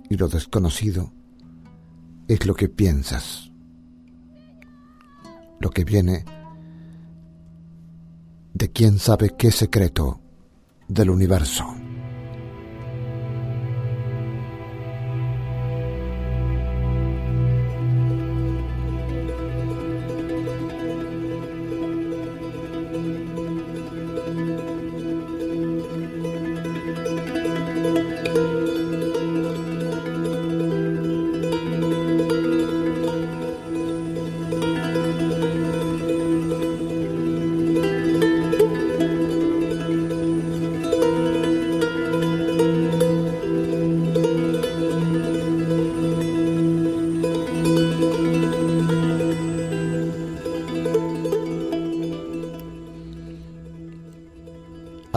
y 0.09 0.16
lo 0.16 0.29
desconocido 0.29 1.12
es 2.29 2.47
lo 2.47 2.55
que 2.55 2.68
piensas, 2.68 3.51
lo 5.59 5.70
que 5.70 5.83
viene 5.83 6.25
de 8.53 8.70
quién 8.70 9.01
sabe 9.01 9.35
qué 9.37 9.51
secreto 9.51 10.20
del 10.87 11.11
universo. 11.11 11.64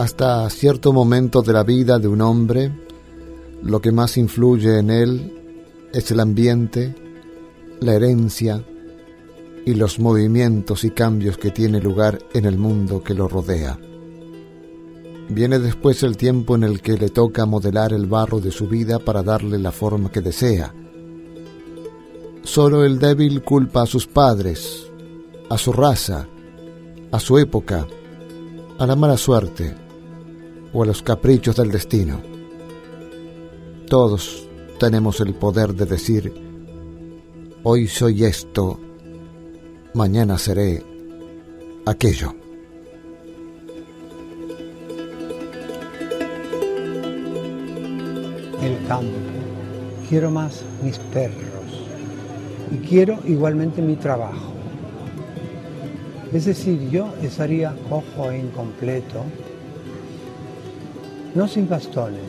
Hasta 0.08 0.48
cierto 0.48 0.94
momento 0.94 1.42
de 1.42 1.52
la 1.52 1.64
vida 1.64 1.98
de 1.98 2.08
un 2.08 2.22
hombre, 2.22 2.72
lo 3.62 3.78
que 3.82 3.92
más 3.92 4.16
influye 4.16 4.78
en 4.78 4.88
él 4.88 5.34
es 5.92 6.10
el 6.10 6.20
ambiente, 6.20 6.94
la 7.80 7.92
herencia 7.92 8.64
y 9.66 9.74
los 9.74 10.00
movimientos 10.00 10.84
y 10.84 10.92
cambios 10.92 11.36
que 11.36 11.50
tiene 11.50 11.78
lugar 11.78 12.20
en 12.32 12.46
el 12.46 12.56
mundo 12.56 13.02
que 13.02 13.12
lo 13.12 13.28
rodea. 13.28 13.78
Viene 15.28 15.58
después 15.58 16.02
el 16.02 16.16
tiempo 16.16 16.56
en 16.56 16.62
el 16.62 16.80
que 16.80 16.96
le 16.96 17.10
toca 17.10 17.44
modelar 17.44 17.92
el 17.92 18.06
barro 18.06 18.40
de 18.40 18.50
su 18.50 18.66
vida 18.66 18.98
para 18.98 19.22
darle 19.22 19.58
la 19.58 19.72
forma 19.72 20.10
que 20.10 20.22
desea. 20.22 20.72
Solo 22.44 22.82
el 22.82 22.98
débil 22.98 23.42
culpa 23.42 23.82
a 23.82 23.86
sus 23.86 24.06
padres, 24.06 24.86
a 25.50 25.58
su 25.58 25.70
raza, 25.70 26.26
a 27.12 27.20
su 27.20 27.36
época, 27.36 27.86
a 28.78 28.86
la 28.86 28.96
mala 28.96 29.18
suerte 29.18 29.87
o 30.72 30.82
a 30.82 30.86
los 30.86 31.02
caprichos 31.02 31.56
del 31.56 31.70
destino. 31.70 32.20
Todos 33.88 34.46
tenemos 34.78 35.20
el 35.20 35.34
poder 35.34 35.74
de 35.74 35.86
decir, 35.86 36.32
hoy 37.62 37.88
soy 37.88 38.24
esto, 38.24 38.78
mañana 39.94 40.38
seré 40.38 40.82
aquello. 41.86 42.34
El 48.62 48.86
campo. 48.86 49.12
Quiero 50.08 50.30
más 50.30 50.62
mis 50.82 50.98
perros. 50.98 51.46
Y 52.70 52.76
quiero 52.86 53.18
igualmente 53.26 53.80
mi 53.80 53.96
trabajo. 53.96 54.52
Es 56.32 56.44
decir, 56.44 56.90
yo 56.90 57.14
estaría 57.22 57.74
cojo 57.88 58.30
e 58.30 58.38
incompleto 58.38 59.24
no 61.34 61.46
sin 61.48 61.68
bastones, 61.68 62.20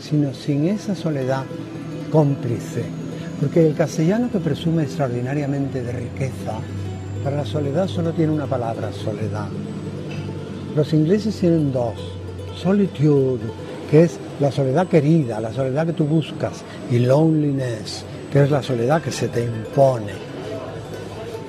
sino 0.00 0.34
sin 0.34 0.68
esa 0.68 0.94
soledad 0.94 1.44
cómplice. 2.10 2.84
Porque 3.40 3.66
el 3.66 3.74
castellano 3.74 4.30
que 4.30 4.38
presume 4.38 4.82
extraordinariamente 4.82 5.82
de 5.82 5.92
riqueza, 5.92 6.58
para 7.22 7.36
la 7.36 7.44
soledad 7.44 7.86
solo 7.86 8.12
tiene 8.12 8.32
una 8.32 8.46
palabra, 8.46 8.92
soledad. 8.92 9.48
Los 10.74 10.92
ingleses 10.92 11.36
tienen 11.38 11.72
dos, 11.72 11.94
solitude, 12.56 13.44
que 13.90 14.04
es 14.04 14.18
la 14.40 14.50
soledad 14.50 14.86
querida, 14.88 15.40
la 15.40 15.52
soledad 15.52 15.86
que 15.86 15.92
tú 15.92 16.04
buscas, 16.04 16.64
y 16.90 16.98
loneliness, 16.98 18.04
que 18.32 18.42
es 18.42 18.50
la 18.50 18.62
soledad 18.62 19.02
que 19.02 19.12
se 19.12 19.28
te 19.28 19.44
impone. 19.44 20.12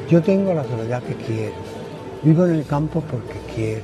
Yo 0.10 0.22
tengo 0.22 0.54
la 0.54 0.64
soledad 0.64 1.04
que 1.04 1.16
quiero. 1.16 1.56
Vivo 2.24 2.46
en 2.46 2.56
el 2.56 2.66
campo 2.66 3.02
porque 3.02 3.40
quiero, 3.56 3.84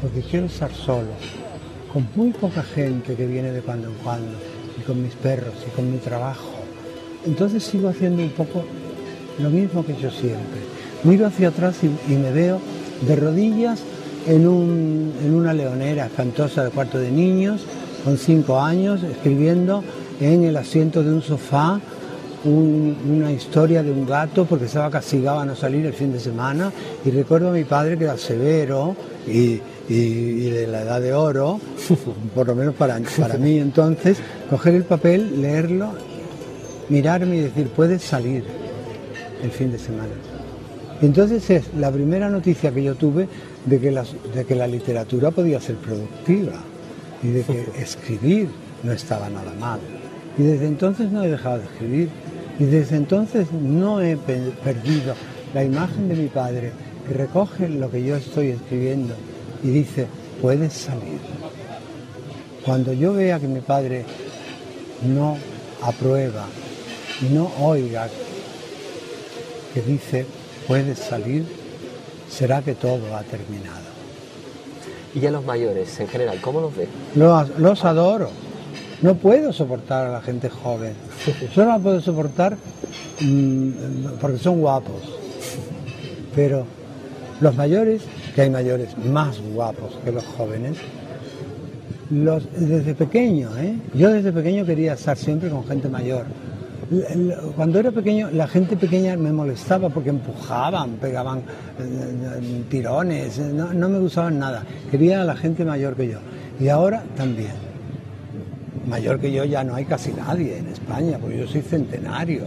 porque 0.00 0.20
quiero 0.22 0.46
estar 0.46 0.72
solo, 0.72 1.08
con 1.92 2.08
muy 2.16 2.30
poca 2.30 2.62
gente 2.62 3.14
que 3.14 3.26
viene 3.26 3.52
de 3.52 3.60
cuando 3.60 3.88
en 3.88 3.94
cuando, 3.94 4.32
y 4.78 4.82
con 4.82 5.02
mis 5.02 5.14
perros 5.14 5.54
y 5.66 5.70
con 5.70 5.90
mi 5.90 5.98
trabajo. 5.98 6.50
Entonces 7.26 7.62
sigo 7.62 7.88
haciendo 7.88 8.22
un 8.22 8.30
poco 8.30 8.64
lo 9.38 9.50
mismo 9.50 9.84
que 9.84 9.94
yo 9.94 10.10
siempre. 10.10 10.60
Miro 11.04 11.26
hacia 11.26 11.48
atrás 11.48 11.76
y, 11.82 12.12
me 12.14 12.32
veo 12.32 12.60
de 13.06 13.16
rodillas 13.16 13.80
en, 14.26 14.46
una 14.46 15.52
leonera 15.52 16.06
espantosa 16.06 16.64
de 16.64 16.70
cuarto 16.70 16.98
de 16.98 17.10
niños, 17.10 17.62
con 18.04 18.16
cinco 18.16 18.60
años, 18.60 19.02
escribiendo 19.02 19.84
en 20.20 20.44
el 20.44 20.56
asiento 20.56 21.02
de 21.02 21.12
un 21.12 21.22
sofá 21.22 21.80
una 22.44 23.30
historia 23.30 23.84
de 23.84 23.92
un 23.92 24.04
gato 24.04 24.46
porque 24.46 24.64
estaba 24.64 24.90
castigado 24.90 25.38
a 25.38 25.44
no 25.44 25.54
salir 25.54 25.86
el 25.86 25.92
fin 25.92 26.12
de 26.12 26.18
semana 26.18 26.72
y 27.04 27.10
recuerdo 27.12 27.50
a 27.50 27.52
mi 27.52 27.62
padre 27.62 27.96
que 27.96 28.02
era 28.02 28.18
severo 28.18 28.96
y, 29.28 29.60
y, 29.92 30.50
de 30.50 30.66
la 30.66 30.82
edad 30.82 31.00
de 31.00 31.12
oro, 31.12 31.60
por 32.34 32.46
lo 32.46 32.54
menos 32.54 32.74
para, 32.74 32.98
para 33.18 33.36
mí 33.36 33.58
entonces, 33.58 34.18
coger 34.48 34.74
el 34.74 34.84
papel, 34.84 35.40
leerlo, 35.42 35.90
mirarme 36.88 37.36
y 37.36 37.40
decir, 37.40 37.68
puedes 37.68 38.02
salir 38.02 38.44
el 39.42 39.50
fin 39.50 39.70
de 39.70 39.78
semana. 39.78 40.12
Entonces 41.02 41.50
es 41.50 41.74
la 41.78 41.90
primera 41.90 42.30
noticia 42.30 42.72
que 42.72 42.82
yo 42.82 42.94
tuve 42.94 43.28
de 43.66 43.80
que, 43.80 43.90
de 43.90 44.44
que 44.44 44.54
la 44.54 44.66
literatura 44.66 45.30
podía 45.30 45.60
ser 45.60 45.76
productiva 45.76 46.52
y 47.22 47.28
de 47.28 47.42
que 47.42 47.66
escribir 47.78 48.48
no 48.82 48.92
estaba 48.92 49.28
nada 49.28 49.52
mal. 49.58 49.80
Y 50.38 50.42
desde 50.42 50.66
entonces 50.66 51.10
no 51.10 51.24
he 51.24 51.28
dejado 51.28 51.58
de 51.58 51.64
escribir. 51.64 52.08
Y 52.58 52.64
desde 52.64 52.96
entonces 52.96 53.50
no 53.52 54.00
he 54.00 54.16
perdido 54.16 55.14
la 55.52 55.64
imagen 55.64 56.08
de 56.08 56.14
mi 56.14 56.28
padre 56.28 56.72
que 57.06 57.14
recoge 57.14 57.68
lo 57.68 57.90
que 57.90 58.04
yo 58.04 58.16
estoy 58.16 58.48
escribiendo 58.48 59.14
y 59.62 59.68
dice, 59.68 60.06
puedes 60.40 60.72
salir. 60.72 61.20
Cuando 62.64 62.92
yo 62.92 63.12
vea 63.12 63.40
que 63.40 63.48
mi 63.48 63.60
padre 63.60 64.04
no 65.02 65.36
aprueba 65.82 66.46
y 67.20 67.32
no 67.32 67.50
oiga 67.60 68.08
que 69.74 69.82
dice, 69.82 70.26
puedes 70.66 70.98
salir, 70.98 71.44
será 72.30 72.62
que 72.62 72.74
todo 72.74 73.16
ha 73.16 73.22
terminado. 73.22 73.92
¿Y 75.14 75.26
a 75.26 75.30
los 75.30 75.44
mayores 75.44 75.98
en 76.00 76.08
general, 76.08 76.40
cómo 76.40 76.60
los 76.60 76.74
ve? 76.74 76.88
Los, 77.14 77.84
adoro. 77.84 78.30
No 79.02 79.16
puedo 79.16 79.52
soportar 79.52 80.06
a 80.06 80.12
la 80.12 80.20
gente 80.22 80.48
joven. 80.48 80.94
Solo 81.54 81.68
la 81.68 81.78
puedo 81.78 82.00
soportar 82.00 82.56
mm, 83.20 83.70
porque 84.20 84.38
son 84.38 84.60
guapos. 84.60 85.02
Pero 86.34 86.64
los 87.40 87.54
mayores 87.56 88.02
que 88.34 88.42
hay 88.42 88.50
mayores 88.50 88.96
más 88.98 89.40
guapos 89.40 89.98
que 90.04 90.12
los 90.12 90.24
jóvenes. 90.24 90.78
Los, 92.10 92.46
desde 92.52 92.94
pequeño, 92.94 93.56
¿eh? 93.58 93.74
yo 93.94 94.10
desde 94.10 94.32
pequeño 94.32 94.66
quería 94.66 94.94
estar 94.94 95.16
siempre 95.16 95.48
con 95.48 95.64
gente 95.64 95.88
mayor. 95.88 96.26
Cuando 97.56 97.78
era 97.78 97.90
pequeño, 97.90 98.30
la 98.32 98.46
gente 98.46 98.76
pequeña 98.76 99.16
me 99.16 99.32
molestaba 99.32 99.88
porque 99.88 100.10
empujaban, 100.10 100.96
pegaban 100.96 101.38
eh, 101.38 101.42
eh, 101.80 102.64
tirones, 102.68 103.38
no, 103.38 103.72
no 103.72 103.88
me 103.88 103.98
gustaban 103.98 104.38
nada. 104.38 104.62
Quería 104.90 105.22
a 105.22 105.24
la 105.24 105.34
gente 105.34 105.64
mayor 105.64 105.96
que 105.96 106.08
yo. 106.08 106.18
Y 106.60 106.68
ahora 106.68 107.02
también. 107.16 107.72
Mayor 108.86 109.18
que 109.18 109.32
yo 109.32 109.44
ya 109.44 109.64
no 109.64 109.74
hay 109.74 109.86
casi 109.86 110.12
nadie 110.12 110.58
en 110.58 110.66
España, 110.66 111.16
porque 111.18 111.38
yo 111.38 111.46
soy 111.46 111.62
centenario 111.62 112.42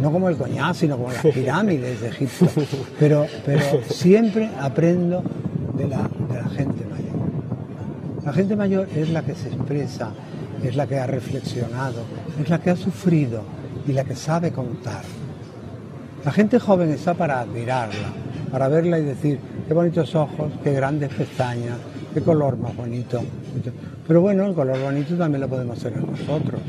no 0.00 0.12
como 0.12 0.28
el 0.28 0.36
coñac, 0.36 0.74
sino 0.74 0.96
como 0.96 1.12
las 1.12 1.22
pirámides 1.22 2.00
de 2.00 2.08
Egipto. 2.08 2.46
Pero, 2.98 3.26
pero 3.44 3.82
siempre 3.88 4.50
aprendo 4.60 5.22
de 5.76 5.88
la, 5.88 6.08
de 6.28 6.34
la 6.34 6.48
gente 6.48 6.84
mayor. 6.84 8.24
La 8.24 8.32
gente 8.32 8.56
mayor 8.56 8.88
es 8.94 9.10
la 9.10 9.22
que 9.22 9.34
se 9.34 9.48
expresa, 9.48 10.10
es 10.62 10.76
la 10.76 10.86
que 10.86 10.98
ha 10.98 11.06
reflexionado, 11.06 12.02
es 12.40 12.48
la 12.48 12.60
que 12.60 12.70
ha 12.70 12.76
sufrido 12.76 13.42
y 13.86 13.92
la 13.92 14.04
que 14.04 14.16
sabe 14.16 14.52
contar. 14.52 15.02
La 16.24 16.32
gente 16.32 16.58
joven 16.58 16.90
está 16.90 17.14
para 17.14 17.40
admirarla, 17.40 18.08
para 18.50 18.68
verla 18.68 18.98
y 18.98 19.04
decir, 19.04 19.38
qué 19.68 19.74
bonitos 19.74 20.14
ojos, 20.14 20.52
qué 20.64 20.72
grandes 20.72 21.10
pestañas, 21.10 21.78
qué 22.12 22.20
color 22.20 22.56
más 22.56 22.74
bonito. 22.74 23.22
Pero 24.06 24.20
bueno, 24.20 24.46
el 24.46 24.54
color 24.54 24.80
bonito 24.80 25.14
también 25.14 25.42
lo 25.42 25.48
podemos 25.48 25.78
hacer 25.78 25.96
nosotros. 25.96 26.60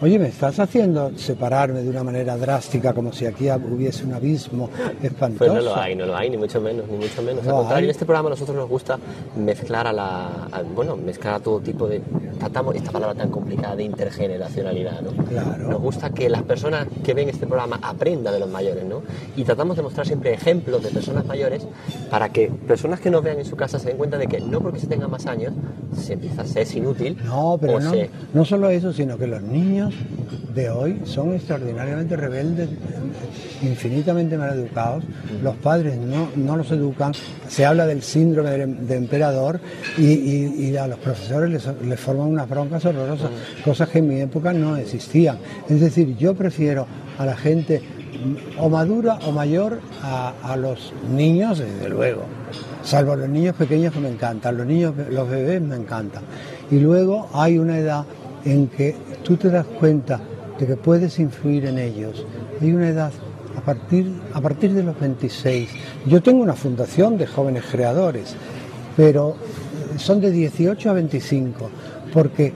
Oye, 0.00 0.18
me 0.18 0.28
estás 0.28 0.58
haciendo 0.60 1.12
separarme 1.16 1.82
de 1.82 1.88
una 1.90 2.02
manera 2.04 2.36
drástica, 2.36 2.92
como 2.92 3.12
si 3.12 3.26
aquí 3.26 3.48
hubiese 3.50 4.04
un 4.04 4.14
abismo 4.14 4.68
espantoso. 5.02 5.50
Pues 5.50 5.52
no 5.54 5.60
lo 5.70 5.76
hay, 5.76 5.94
no 5.96 6.06
lo 6.06 6.16
hay, 6.16 6.30
ni 6.30 6.36
mucho 6.36 6.60
menos, 6.60 6.86
ni 6.88 6.96
mucho 6.96 7.22
menos. 7.22 7.44
No 7.44 7.50
Al 7.50 7.56
contrario, 7.58 7.78
hay. 7.78 7.84
en 7.84 7.90
este 7.90 8.04
programa 8.04 8.28
a 8.28 8.30
nosotros 8.30 8.56
nos 8.56 8.68
gusta 8.68 8.98
mezclar 9.36 9.86
a 9.86 9.92
la, 9.92 10.26
a- 10.52 10.62
bueno, 10.74 10.96
mezclar 10.96 11.34
a 11.34 11.40
todo 11.40 11.60
tipo 11.60 11.86
de, 11.86 12.02
tratamos 12.38 12.74
esta 12.76 12.90
palabra 12.90 13.14
tan 13.14 13.30
complicada 13.30 13.76
de 13.76 13.84
intergeneracionalidad, 13.84 15.00
¿no? 15.02 15.24
Claro. 15.24 15.68
Nos 15.70 15.80
gusta 15.80 16.10
que 16.10 16.28
las 16.28 16.42
personas 16.42 16.86
que 17.04 17.14
ven 17.14 17.28
este 17.28 17.46
programa 17.46 17.78
aprendan 17.82 18.32
de 18.34 18.40
los 18.40 18.48
mayores, 18.50 18.84
¿no? 18.84 19.02
Y 19.36 19.44
tratamos 19.44 19.76
de 19.76 19.82
mostrar 19.82 20.06
siempre 20.06 20.32
ejemplos 20.34 20.82
de 20.82 20.90
personas 20.90 21.24
mayores 21.26 21.66
para 22.10 22.30
que 22.30 22.48
personas 22.48 23.00
que 23.00 23.10
nos 23.10 23.22
vean 23.22 23.38
en 23.38 23.44
su 23.44 23.56
casa 23.56 23.78
se 23.78 23.88
den 23.88 23.96
cuenta 23.96 24.18
de 24.18 24.26
que 24.26 24.40
no 24.40 24.60
porque 24.60 24.80
se 24.80 24.86
tengan 24.86 25.10
más 25.10 25.26
años 25.26 25.52
se 25.96 26.14
empieza, 26.14 26.44
se 26.44 26.62
es 26.62 26.74
inútil 26.74 27.16
No, 27.24 27.56
pero 27.60 27.78
no, 27.80 27.90
se- 27.90 28.10
no 28.32 28.44
solo 28.44 28.68
eso, 28.70 28.92
sino 28.92 29.16
que 29.16 29.26
los 29.26 29.42
niños 29.42 29.83
de 30.54 30.70
hoy 30.70 31.00
son 31.04 31.34
extraordinariamente 31.34 32.16
rebeldes, 32.16 32.68
infinitamente 33.62 34.38
mal 34.38 34.56
educados. 34.56 35.04
Los 35.42 35.56
padres 35.56 35.96
no, 35.96 36.28
no 36.36 36.56
los 36.56 36.70
educan. 36.70 37.12
Se 37.48 37.66
habla 37.66 37.86
del 37.86 38.02
síndrome 38.02 38.50
de, 38.50 38.66
de 38.66 38.96
emperador 38.96 39.60
y, 39.98 40.76
a 40.76 40.86
los 40.86 40.98
profesores 40.98 41.50
les, 41.82 42.00
forman 42.00 42.28
unas 42.28 42.48
broncas 42.48 42.84
horrorosas, 42.84 43.30
cosas 43.64 43.88
que 43.88 43.98
en 43.98 44.08
mi 44.08 44.20
época 44.20 44.52
no 44.52 44.76
existían. 44.76 45.38
Es 45.68 45.80
decir, 45.80 46.16
yo 46.16 46.34
prefiero 46.34 46.86
a 47.18 47.26
la 47.26 47.36
gente 47.36 47.82
o 48.58 48.68
madura 48.68 49.18
o 49.26 49.32
mayor 49.32 49.80
a, 50.02 50.32
a 50.42 50.56
los 50.56 50.92
niños, 51.14 51.58
desde 51.58 51.88
luego. 51.88 52.22
Salvo 52.82 53.16
los 53.16 53.28
niños 53.28 53.56
pequeños 53.56 53.92
que 53.92 54.00
me 54.00 54.10
encantan, 54.10 54.56
los 54.56 54.66
niños, 54.66 54.94
los 55.10 55.28
bebés 55.28 55.60
me 55.62 55.76
encantan. 55.76 56.22
Y 56.70 56.78
luego 56.78 57.28
hay 57.32 57.58
una 57.58 57.78
edad 57.78 58.04
en 58.44 58.68
que 58.68 58.94
tú 59.24 59.36
te 59.36 59.50
das 59.50 59.66
cuenta 59.66 60.20
de 60.58 60.66
que 60.66 60.76
puedes 60.76 61.18
influir 61.18 61.66
en 61.66 61.78
ellos. 61.78 62.24
Hay 62.60 62.72
una 62.72 62.88
edad 62.88 63.10
a 63.56 63.60
partir, 63.60 64.12
a 64.32 64.40
partir 64.40 64.72
de 64.72 64.82
los 64.82 64.98
26. 64.98 65.68
Yo 66.06 66.22
tengo 66.22 66.42
una 66.42 66.54
fundación 66.54 67.16
de 67.18 67.26
jóvenes 67.26 67.64
creadores, 67.70 68.34
pero 68.96 69.30
eh, 69.94 69.98
son 69.98 70.20
de 70.20 70.30
18 70.30 70.90
a 70.90 70.92
25, 70.92 71.70
porque 72.12 72.52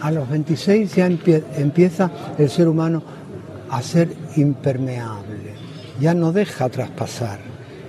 a 0.00 0.10
los 0.10 0.28
26 0.28 0.94
ya 0.94 1.06
empie- 1.08 1.42
empieza 1.56 2.10
el 2.38 2.48
ser 2.50 2.68
humano 2.68 3.02
a 3.70 3.82
ser 3.82 4.08
impermeable, 4.36 5.54
ya 6.00 6.14
no 6.14 6.32
deja 6.32 6.68
traspasar. 6.68 7.38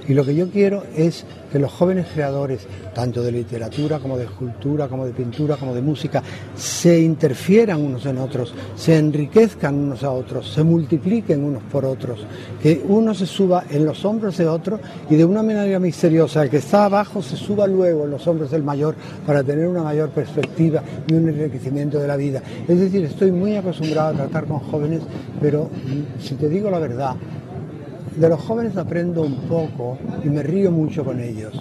Y 0.08 0.14
lo 0.14 0.26
que 0.26 0.36
yo 0.36 0.49
quiero 0.49 0.84
es 0.95 1.26
que 1.51 1.60
los 1.60 1.72
jóvenes 1.72 2.08
creadores, 2.14 2.68
tanto 2.93 3.22
de 3.22 3.32
literatura 3.32 3.99
como 3.99 4.18
de 4.18 4.26
escultura, 4.26 4.88
como 4.88 5.06
de 5.06 5.12
pintura, 5.12 5.56
como 5.56 5.74
de 5.74 5.82
música, 5.82 6.22
se 6.56 6.99
interfieran 6.99 7.80
unos 7.80 8.06
en 8.06 8.18
otros, 8.18 8.54
se 8.76 8.97
enriquezcan 8.97 9.76
unos 9.76 10.04
a 10.04 10.12
otros, 10.12 10.51
se 10.51 10.64
multipliquen 10.64 11.43
unos 11.43 11.64
por 11.64 11.86
otros, 11.86 12.26
que 12.62 12.84
uno 12.88 13.14
se 13.14 13.26
suba 13.26 13.66
en 13.70 13.86
los 13.86 14.04
hombros 14.04 14.38
de 14.38 14.47
otro 14.47 14.80
y 15.10 15.16
de 15.16 15.26
una 15.26 15.43
manera 15.43 15.80
misteriosa 15.80 16.43
el 16.43 16.49
que 16.49 16.58
está 16.58 16.86
abajo 16.86 17.22
se 17.22 17.38
suba 17.38 17.68
luego 17.68 18.06
en 18.06 18.12
los 18.12 18.26
hombros 18.28 18.51
del 18.51 18.64
mayor 18.64 18.95
para 19.26 19.43
tener 19.43 19.68
una 19.68 19.84
mayor 19.84 20.10
perspectiva 20.10 20.84
y 21.08 21.14
un 21.14 21.30
enriquecimiento 21.30 21.99
de 21.99 22.08
la 22.08 22.18
vida. 22.18 22.41
Es 22.68 22.80
decir, 22.80 23.06
estoy 23.06 23.32
muy 23.32 23.56
acostumbrado 23.56 24.10
a 24.10 24.14
tratar 24.14 24.45
con 24.45 24.60
jóvenes, 24.60 25.01
pero 25.39 25.66
mm, 25.66 26.20
si 26.22 26.36
te 26.36 26.49
digo 26.49 26.70
la 26.70 26.80
verdad, 26.80 27.16
de 28.16 28.30
los 28.30 28.39
jóvenes 28.41 28.78
aprendo 28.78 29.24
un 29.24 29.36
poco 29.47 29.97
y 30.24 30.30
me 30.30 30.43
río 30.43 30.72
mucho 30.72 31.03
con 31.03 31.20
ellos. 31.20 31.53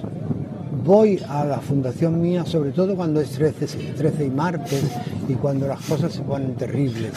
Voy 0.85 1.21
a 1.29 1.45
la 1.45 1.61
fundación 1.61 2.21
mía, 2.21 2.45
sobre 2.45 2.73
todo 2.73 2.97
cuando 2.97 3.21
es 3.21 3.31
13, 3.31 3.67
13 3.97 4.25
y 4.25 4.31
martes 4.31 4.83
y 5.29 5.35
cuando 5.35 5.69
las 5.69 5.81
cosas 5.85 6.13
se 6.13 6.23
ponen 6.23 6.55
terribles, 6.57 7.13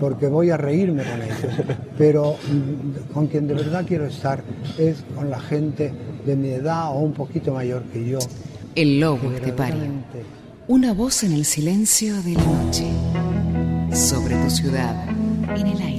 porque 0.00 0.26
voy 0.26 0.50
a 0.50 0.56
reírme 0.56 1.04
con 1.04 1.22
ellos. 1.22 1.76
Pero 1.96 2.32
mm, 2.32 3.12
con 3.12 3.28
quien 3.28 3.46
de 3.46 3.54
verdad 3.54 3.84
quiero 3.86 4.06
estar 4.06 4.42
es 4.76 5.04
con 5.14 5.30
la 5.30 5.38
gente 5.38 5.92
de 6.26 6.34
mi 6.36 6.48
edad 6.48 6.90
o 6.90 6.98
un 6.98 7.12
poquito 7.12 7.54
mayor 7.54 7.82
que 7.84 8.04
yo. 8.04 8.18
El 8.74 8.98
lobo 8.98 9.30
que 9.30 9.36
estepario. 9.36 9.84
Una 10.68 10.92
voz 10.92 11.22
en 11.22 11.32
el 11.32 11.44
silencio 11.44 12.20
de 12.22 12.32
la 12.32 12.44
noche. 12.44 12.86
Sobre 13.92 14.34
tu 14.34 14.50
ciudad. 14.50 15.08
En 15.56 15.66
el 15.68 15.80
aire. 15.80 15.95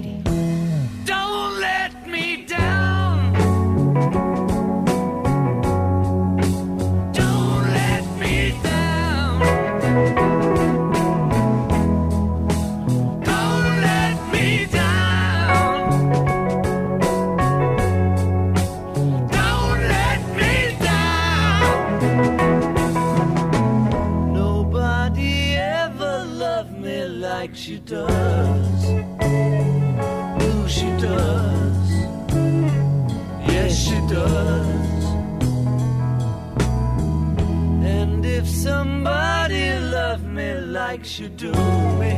you 41.20 41.30
do 41.30 41.52
me 41.98 42.17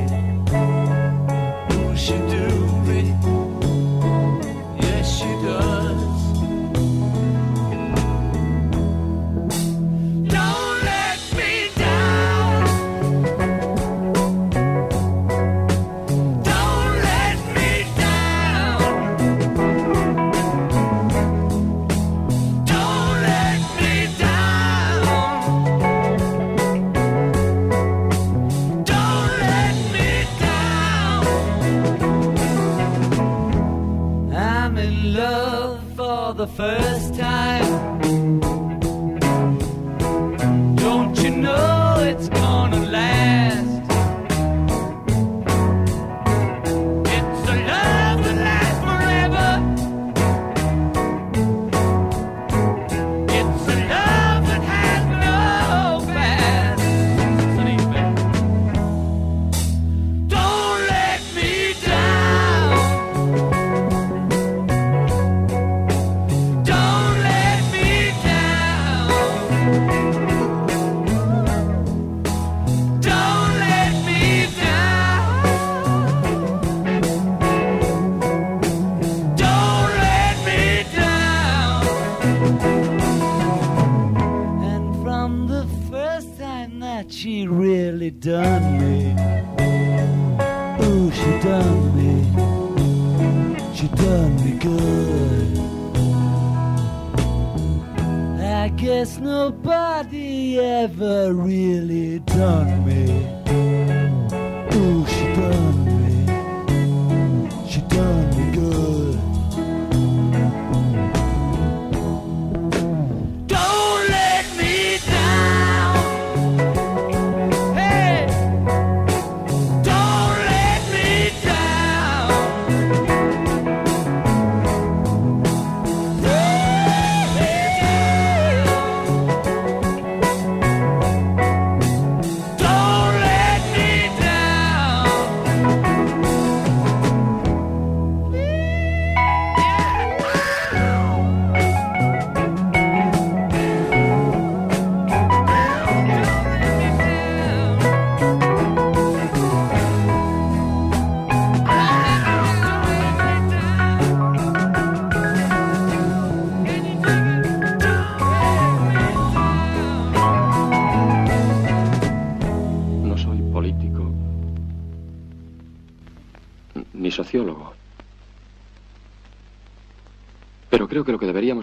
first 36.60 36.89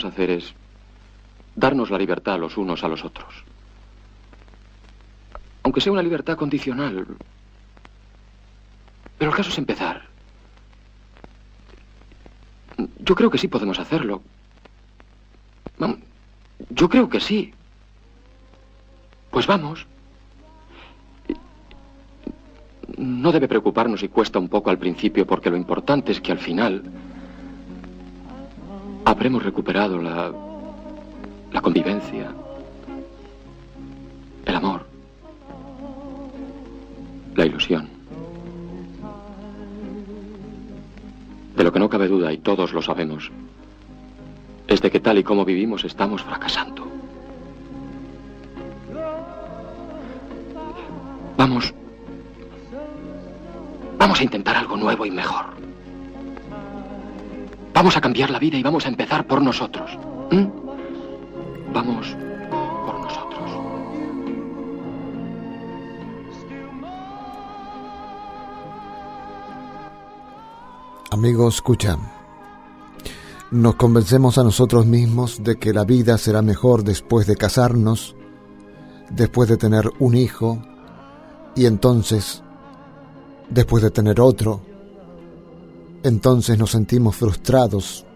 hacer 0.04 0.30
es 0.30 0.54
darnos 1.54 1.90
la 1.90 1.98
libertad 1.98 2.38
los 2.38 2.56
unos 2.56 2.84
a 2.84 2.88
los 2.88 3.04
otros. 3.04 3.44
Aunque 5.62 5.80
sea 5.80 5.92
una 5.92 6.02
libertad 6.02 6.36
condicional. 6.36 7.06
Pero 9.18 9.30
el 9.30 9.36
caso 9.36 9.50
es 9.50 9.58
empezar. 9.58 10.02
Yo 12.98 13.14
creo 13.14 13.30
que 13.30 13.38
sí 13.38 13.48
podemos 13.48 13.78
hacerlo. 13.78 14.22
Yo 16.70 16.88
creo 16.88 17.08
que 17.08 17.20
sí. 17.20 17.52
Pues 19.30 19.46
vamos. 19.46 19.86
No 22.98 23.32
debe 23.32 23.48
preocuparnos 23.48 24.00
si 24.00 24.08
cuesta 24.08 24.38
un 24.38 24.48
poco 24.48 24.70
al 24.70 24.78
principio, 24.78 25.26
porque 25.26 25.50
lo 25.50 25.56
importante 25.56 26.12
es 26.12 26.20
que 26.20 26.32
al 26.32 26.38
final 26.38 26.82
habremos 29.06 29.44
recuperado 29.44 30.02
la, 30.02 30.32
la 31.52 31.60
convivencia, 31.60 32.34
el 34.44 34.54
amor, 34.54 34.84
la 37.36 37.46
ilusión. 37.46 37.88
De 41.56 41.64
lo 41.64 41.72
que 41.72 41.78
no 41.78 41.88
cabe 41.88 42.08
duda, 42.08 42.32
y 42.32 42.38
todos 42.38 42.72
lo 42.72 42.82
sabemos, 42.82 43.30
es 44.66 44.82
de 44.82 44.90
que 44.90 45.00
tal 45.00 45.18
y 45.18 45.22
como 45.22 45.44
vivimos 45.44 45.84
estamos 45.84 46.22
fracasando. 46.22 46.88
Vamos. 51.36 51.72
Vamos 53.98 54.20
a 54.20 54.24
intentar 54.24 54.56
algo 54.56 54.76
nuevo 54.76 55.06
y 55.06 55.12
mejor. 55.12 55.65
Vamos 57.76 57.94
a 57.94 58.00
cambiar 58.00 58.30
la 58.30 58.38
vida 58.38 58.56
y 58.56 58.62
vamos 58.62 58.86
a 58.86 58.88
empezar 58.88 59.26
por 59.26 59.42
nosotros. 59.42 59.90
¿m? 60.30 60.50
Vamos 61.74 62.16
por 62.86 63.00
nosotros. 63.00 63.50
Amigo, 71.10 71.50
escucha. 71.50 71.98
Nos 73.50 73.74
convencemos 73.74 74.38
a 74.38 74.42
nosotros 74.42 74.86
mismos 74.86 75.44
de 75.44 75.56
que 75.56 75.74
la 75.74 75.84
vida 75.84 76.16
será 76.16 76.40
mejor 76.40 76.82
después 76.82 77.26
de 77.26 77.36
casarnos, 77.36 78.16
después 79.10 79.50
de 79.50 79.58
tener 79.58 79.90
un 79.98 80.16
hijo, 80.16 80.62
y 81.54 81.66
entonces, 81.66 82.42
después 83.50 83.82
de 83.82 83.90
tener 83.90 84.18
otro, 84.18 84.62
entonces 86.06 86.56
nos 86.56 86.70
sentimos 86.70 87.16
frustrados 87.16 88.06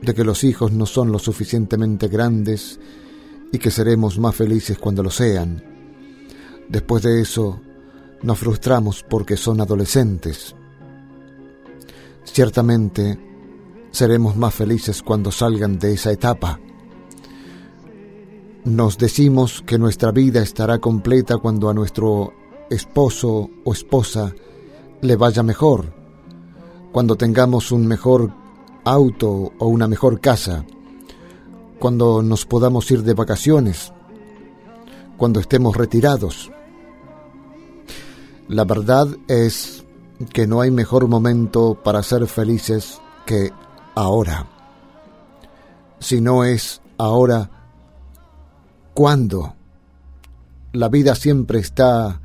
de 0.00 0.14
que 0.14 0.24
los 0.24 0.42
hijos 0.42 0.72
no 0.72 0.86
son 0.86 1.12
lo 1.12 1.18
suficientemente 1.18 2.08
grandes 2.08 2.80
y 3.52 3.58
que 3.58 3.70
seremos 3.70 4.18
más 4.18 4.34
felices 4.34 4.78
cuando 4.78 5.02
lo 5.02 5.10
sean. 5.10 5.62
Después 6.66 7.02
de 7.02 7.20
eso, 7.20 7.60
nos 8.22 8.38
frustramos 8.38 9.04
porque 9.06 9.36
son 9.36 9.60
adolescentes. 9.60 10.56
Ciertamente, 12.24 13.18
seremos 13.90 14.34
más 14.34 14.54
felices 14.54 15.02
cuando 15.02 15.30
salgan 15.30 15.78
de 15.78 15.92
esa 15.92 16.10
etapa. 16.10 16.58
Nos 18.64 18.96
decimos 18.96 19.62
que 19.66 19.76
nuestra 19.76 20.10
vida 20.10 20.42
estará 20.42 20.78
completa 20.78 21.36
cuando 21.36 21.68
a 21.68 21.74
nuestro 21.74 22.32
esposo 22.70 23.50
o 23.62 23.72
esposa 23.74 24.34
le 25.02 25.16
vaya 25.16 25.42
mejor, 25.42 26.03
cuando 26.94 27.16
tengamos 27.16 27.72
un 27.72 27.88
mejor 27.88 28.30
auto 28.84 29.52
o 29.58 29.66
una 29.66 29.88
mejor 29.88 30.20
casa, 30.20 30.64
cuando 31.80 32.22
nos 32.22 32.46
podamos 32.46 32.88
ir 32.92 33.02
de 33.02 33.14
vacaciones, 33.14 33.92
cuando 35.16 35.40
estemos 35.40 35.76
retirados. 35.76 36.52
La 38.46 38.62
verdad 38.64 39.08
es 39.26 39.84
que 40.32 40.46
no 40.46 40.60
hay 40.60 40.70
mejor 40.70 41.08
momento 41.08 41.76
para 41.82 42.00
ser 42.04 42.28
felices 42.28 43.00
que 43.26 43.50
ahora. 43.96 44.46
Si 45.98 46.20
no 46.20 46.44
es 46.44 46.80
ahora, 46.96 47.50
¿cuándo? 48.94 49.56
La 50.70 50.88
vida 50.88 51.16
siempre 51.16 51.58
está 51.58 52.20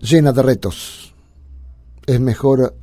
llena 0.00 0.32
de 0.32 0.42
retos. 0.42 1.14
Es 2.04 2.18
mejor 2.18 2.74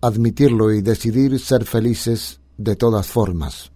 admitirlo 0.00 0.72
y 0.72 0.82
decidir 0.82 1.38
ser 1.38 1.64
felices 1.64 2.40
de 2.56 2.76
todas 2.76 3.06
formas. 3.06 3.70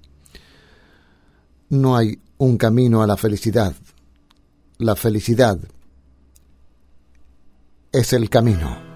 No 1.68 1.96
hay 1.96 2.18
un 2.38 2.56
camino 2.56 3.02
a 3.02 3.06
la 3.06 3.16
felicidad. 3.16 3.74
La 4.78 4.96
felicidad 4.96 5.58
es 7.92 8.12
el 8.12 8.28
camino. 8.28 8.93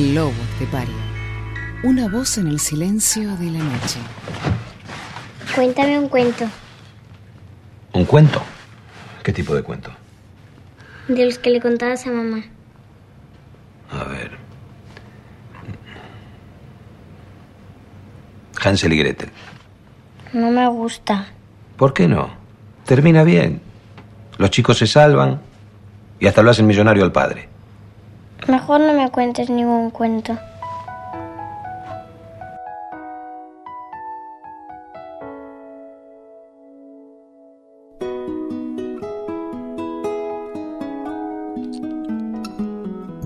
El 0.00 0.14
lobo 0.14 0.32
estepario. 0.54 0.94
Una 1.82 2.08
voz 2.08 2.38
en 2.38 2.46
el 2.46 2.58
silencio 2.58 3.36
de 3.36 3.50
la 3.50 3.58
noche. 3.58 4.00
Cuéntame 5.54 5.98
un 5.98 6.08
cuento 6.08 6.46
¿Un 7.92 8.06
cuento? 8.06 8.40
¿Qué 9.22 9.30
tipo 9.34 9.54
de 9.54 9.62
cuento? 9.62 9.90
de 11.06 11.26
los 11.26 11.38
que 11.38 11.50
le 11.50 11.60
contabas 11.60 12.06
a 12.06 12.12
mamá. 12.12 12.44
A 13.90 14.04
ver. 14.04 14.30
Hansel 18.64 18.94
y 18.94 18.98
Gretel. 19.00 19.28
No 20.32 20.50
me 20.50 20.66
gusta. 20.68 21.26
¿Por 21.76 21.92
qué 21.92 22.08
no? 22.08 22.30
Termina 22.86 23.22
bien. 23.22 23.60
Los 24.38 24.48
chicos 24.48 24.78
se 24.78 24.86
salvan 24.86 25.42
y 26.18 26.26
hasta 26.26 26.42
lo 26.42 26.52
hacen 26.52 26.66
millonario 26.66 27.04
al 27.04 27.12
padre. 27.12 27.49
Mejor 28.48 28.80
no 28.80 28.92
me 28.94 29.10
cuentes 29.10 29.48
ningún 29.50 29.90
cuento. 29.90 30.36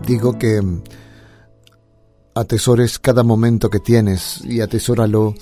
Digo 0.06 0.38
que 0.38 0.60
mm, 0.60 0.82
atesores 2.34 2.98
cada 2.98 3.22
momento 3.22 3.70
que 3.70 3.80
tienes 3.80 4.42
y 4.44 4.60
atesóralo 4.60 5.34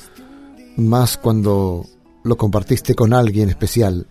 más 0.77 1.17
cuando 1.17 1.85
lo 2.23 2.37
compartiste 2.37 2.95
con 2.95 3.13
alguien 3.13 3.49
especial, 3.49 4.07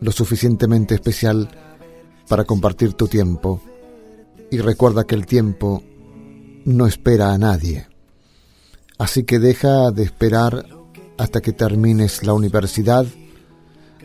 lo 0.00 0.10
suficientemente 0.10 0.94
especial 0.94 1.48
para 2.28 2.44
compartir 2.44 2.94
tu 2.94 3.06
tiempo. 3.06 3.60
Y 4.50 4.58
recuerda 4.58 5.04
que 5.04 5.14
el 5.14 5.26
tiempo 5.26 5.82
no 6.64 6.86
espera 6.86 7.32
a 7.32 7.38
nadie. 7.38 7.86
Así 8.98 9.24
que 9.24 9.38
deja 9.38 9.90
de 9.90 10.02
esperar 10.02 10.66
hasta 11.18 11.40
que 11.40 11.52
termines 11.52 12.24
la 12.24 12.32
universidad, 12.32 13.06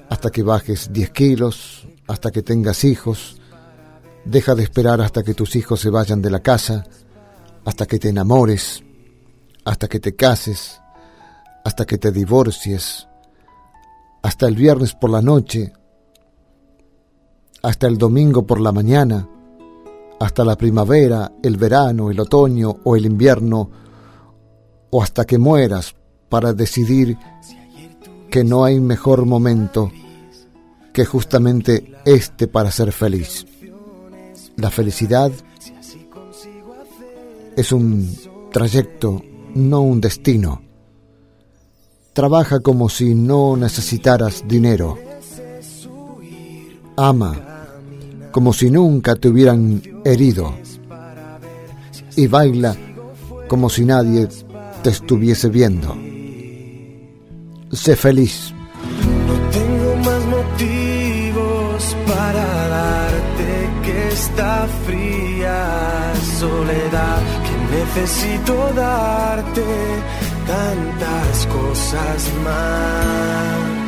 hasta 0.09 0.29
que 0.29 0.43
bajes 0.43 0.91
10 0.91 1.09
kilos, 1.11 1.87
hasta 2.07 2.31
que 2.31 2.41
tengas 2.41 2.83
hijos. 2.83 3.37
Deja 4.25 4.55
de 4.55 4.63
esperar 4.63 5.01
hasta 5.01 5.23
que 5.23 5.33
tus 5.33 5.55
hijos 5.55 5.79
se 5.79 5.89
vayan 5.89 6.21
de 6.21 6.29
la 6.29 6.41
casa, 6.41 6.85
hasta 7.65 7.85
que 7.85 7.99
te 7.99 8.09
enamores, 8.09 8.83
hasta 9.65 9.87
que 9.87 9.99
te 9.99 10.15
cases, 10.15 10.79
hasta 11.63 11.85
que 11.85 11.97
te 11.97 12.11
divorcies, 12.11 13.07
hasta 14.21 14.47
el 14.47 14.55
viernes 14.55 14.93
por 14.93 15.09
la 15.09 15.21
noche, 15.21 15.73
hasta 17.61 17.87
el 17.87 17.97
domingo 17.97 18.45
por 18.45 18.59
la 18.59 18.71
mañana, 18.71 19.27
hasta 20.23 20.45
la 20.45 20.55
primavera, 20.55 21.33
el 21.43 21.57
verano, 21.57 22.09
el 22.09 22.17
otoño 22.17 22.77
o 22.85 22.95
el 22.95 23.05
invierno, 23.05 23.69
o 24.89 25.03
hasta 25.03 25.25
que 25.25 25.37
mueras 25.37 25.93
para 26.29 26.53
decidir 26.53 27.17
que 28.29 28.43
no 28.45 28.63
hay 28.63 28.79
mejor 28.79 29.25
momento 29.25 29.91
que 30.93 31.03
justamente 31.03 31.95
este 32.05 32.47
para 32.47 32.71
ser 32.71 32.93
feliz. 32.93 33.45
La 34.55 34.71
felicidad 34.71 35.29
es 37.57 37.71
un 37.73 38.09
trayecto, 38.51 39.21
no 39.55 39.81
un 39.81 39.99
destino. 39.99 40.61
Trabaja 42.13 42.61
como 42.61 42.87
si 42.87 43.13
no 43.13 43.57
necesitaras 43.57 44.47
dinero. 44.47 44.97
Ama 46.95 47.52
como 48.33 48.51
si 48.51 48.71
nunca 48.71 49.15
te 49.15 49.29
hubieran 49.29 49.81
herido. 50.03 50.55
Y 52.15 52.27
baila 52.27 52.75
como 53.47 53.69
si 53.69 53.85
nadie 53.85 54.27
te 54.81 54.89
estuviese 54.89 55.49
viendo. 55.49 55.95
Sé 57.71 57.95
feliz. 57.95 58.51
No 59.27 59.35
tengo 59.57 59.95
más 59.97 60.25
motivos 60.37 61.95
para 62.07 62.67
darte 62.79 63.49
que 63.85 64.07
esta 64.09 64.67
fría 64.85 66.13
soledad 66.39 67.21
que 67.45 67.55
necesito 67.77 68.53
darte 68.75 69.63
tantas 70.47 71.47
cosas 71.47 72.31
más. 72.43 73.87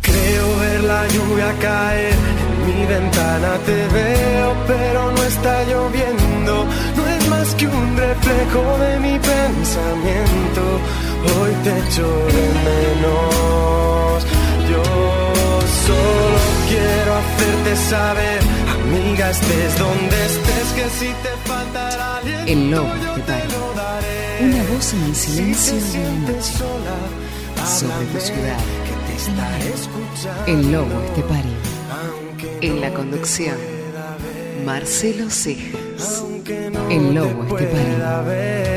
Creo 0.00 0.58
ver 0.60 0.84
la 0.84 1.08
lluvia 1.08 1.52
caer 1.60 2.49
mi 2.70 2.86
ventana, 2.86 3.58
te 3.66 3.86
veo, 3.88 4.54
pero 4.66 5.12
no 5.12 5.22
está 5.22 5.64
lloviendo. 5.64 6.66
No 6.96 7.08
es 7.08 7.28
más 7.28 7.54
que 7.54 7.66
un 7.66 7.96
reflejo 7.96 8.78
de 8.78 8.98
mi 9.00 9.18
pensamiento. 9.18 10.62
Hoy 11.36 11.52
te 11.64 11.78
echo 11.78 12.08
de 12.36 12.44
menos. 12.68 14.26
Yo 14.70 14.84
solo 15.86 16.40
quiero 16.68 17.10
hacerte 17.20 17.76
saber, 17.88 18.40
amiga, 18.76 19.30
estés 19.30 19.78
donde 19.78 20.16
estés, 20.26 20.68
que 20.76 20.86
si 20.98 21.10
te 21.24 21.32
faltará 21.48 22.16
alguien. 22.18 22.48
El 22.48 22.70
lobo 22.70 22.94
estepario. 22.94 23.70
Una 24.42 24.62
voz 24.72 24.92
en 24.94 25.02
el 25.04 25.16
silencio 25.16 25.74
de 25.74 26.04
la 26.04 26.32
noche. 26.32 26.52
Sobre 27.78 28.06
tu 28.06 28.20
ciudad. 28.20 28.58
El 30.46 30.72
lobo 30.72 31.02
estepario. 31.08 31.69
En 32.60 32.80
la 32.80 32.92
conducción, 32.92 33.56
Marcelo 34.64 35.30
Cejas. 35.30 36.24
El 36.90 37.14
lobo 37.14 37.44
estepario. 37.44 38.70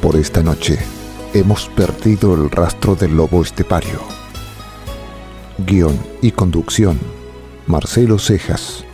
Por 0.00 0.16
esta 0.16 0.42
noche 0.42 1.01
hemos 1.34 1.68
perdido 1.68 2.34
el 2.34 2.50
rastro 2.50 2.94
del 2.94 3.16
lobo 3.16 3.42
estepario. 3.42 4.00
Guión 5.58 5.98
y 6.20 6.30
conducción, 6.30 6.98
Marcelo 7.66 8.18
Cejas. 8.18 8.84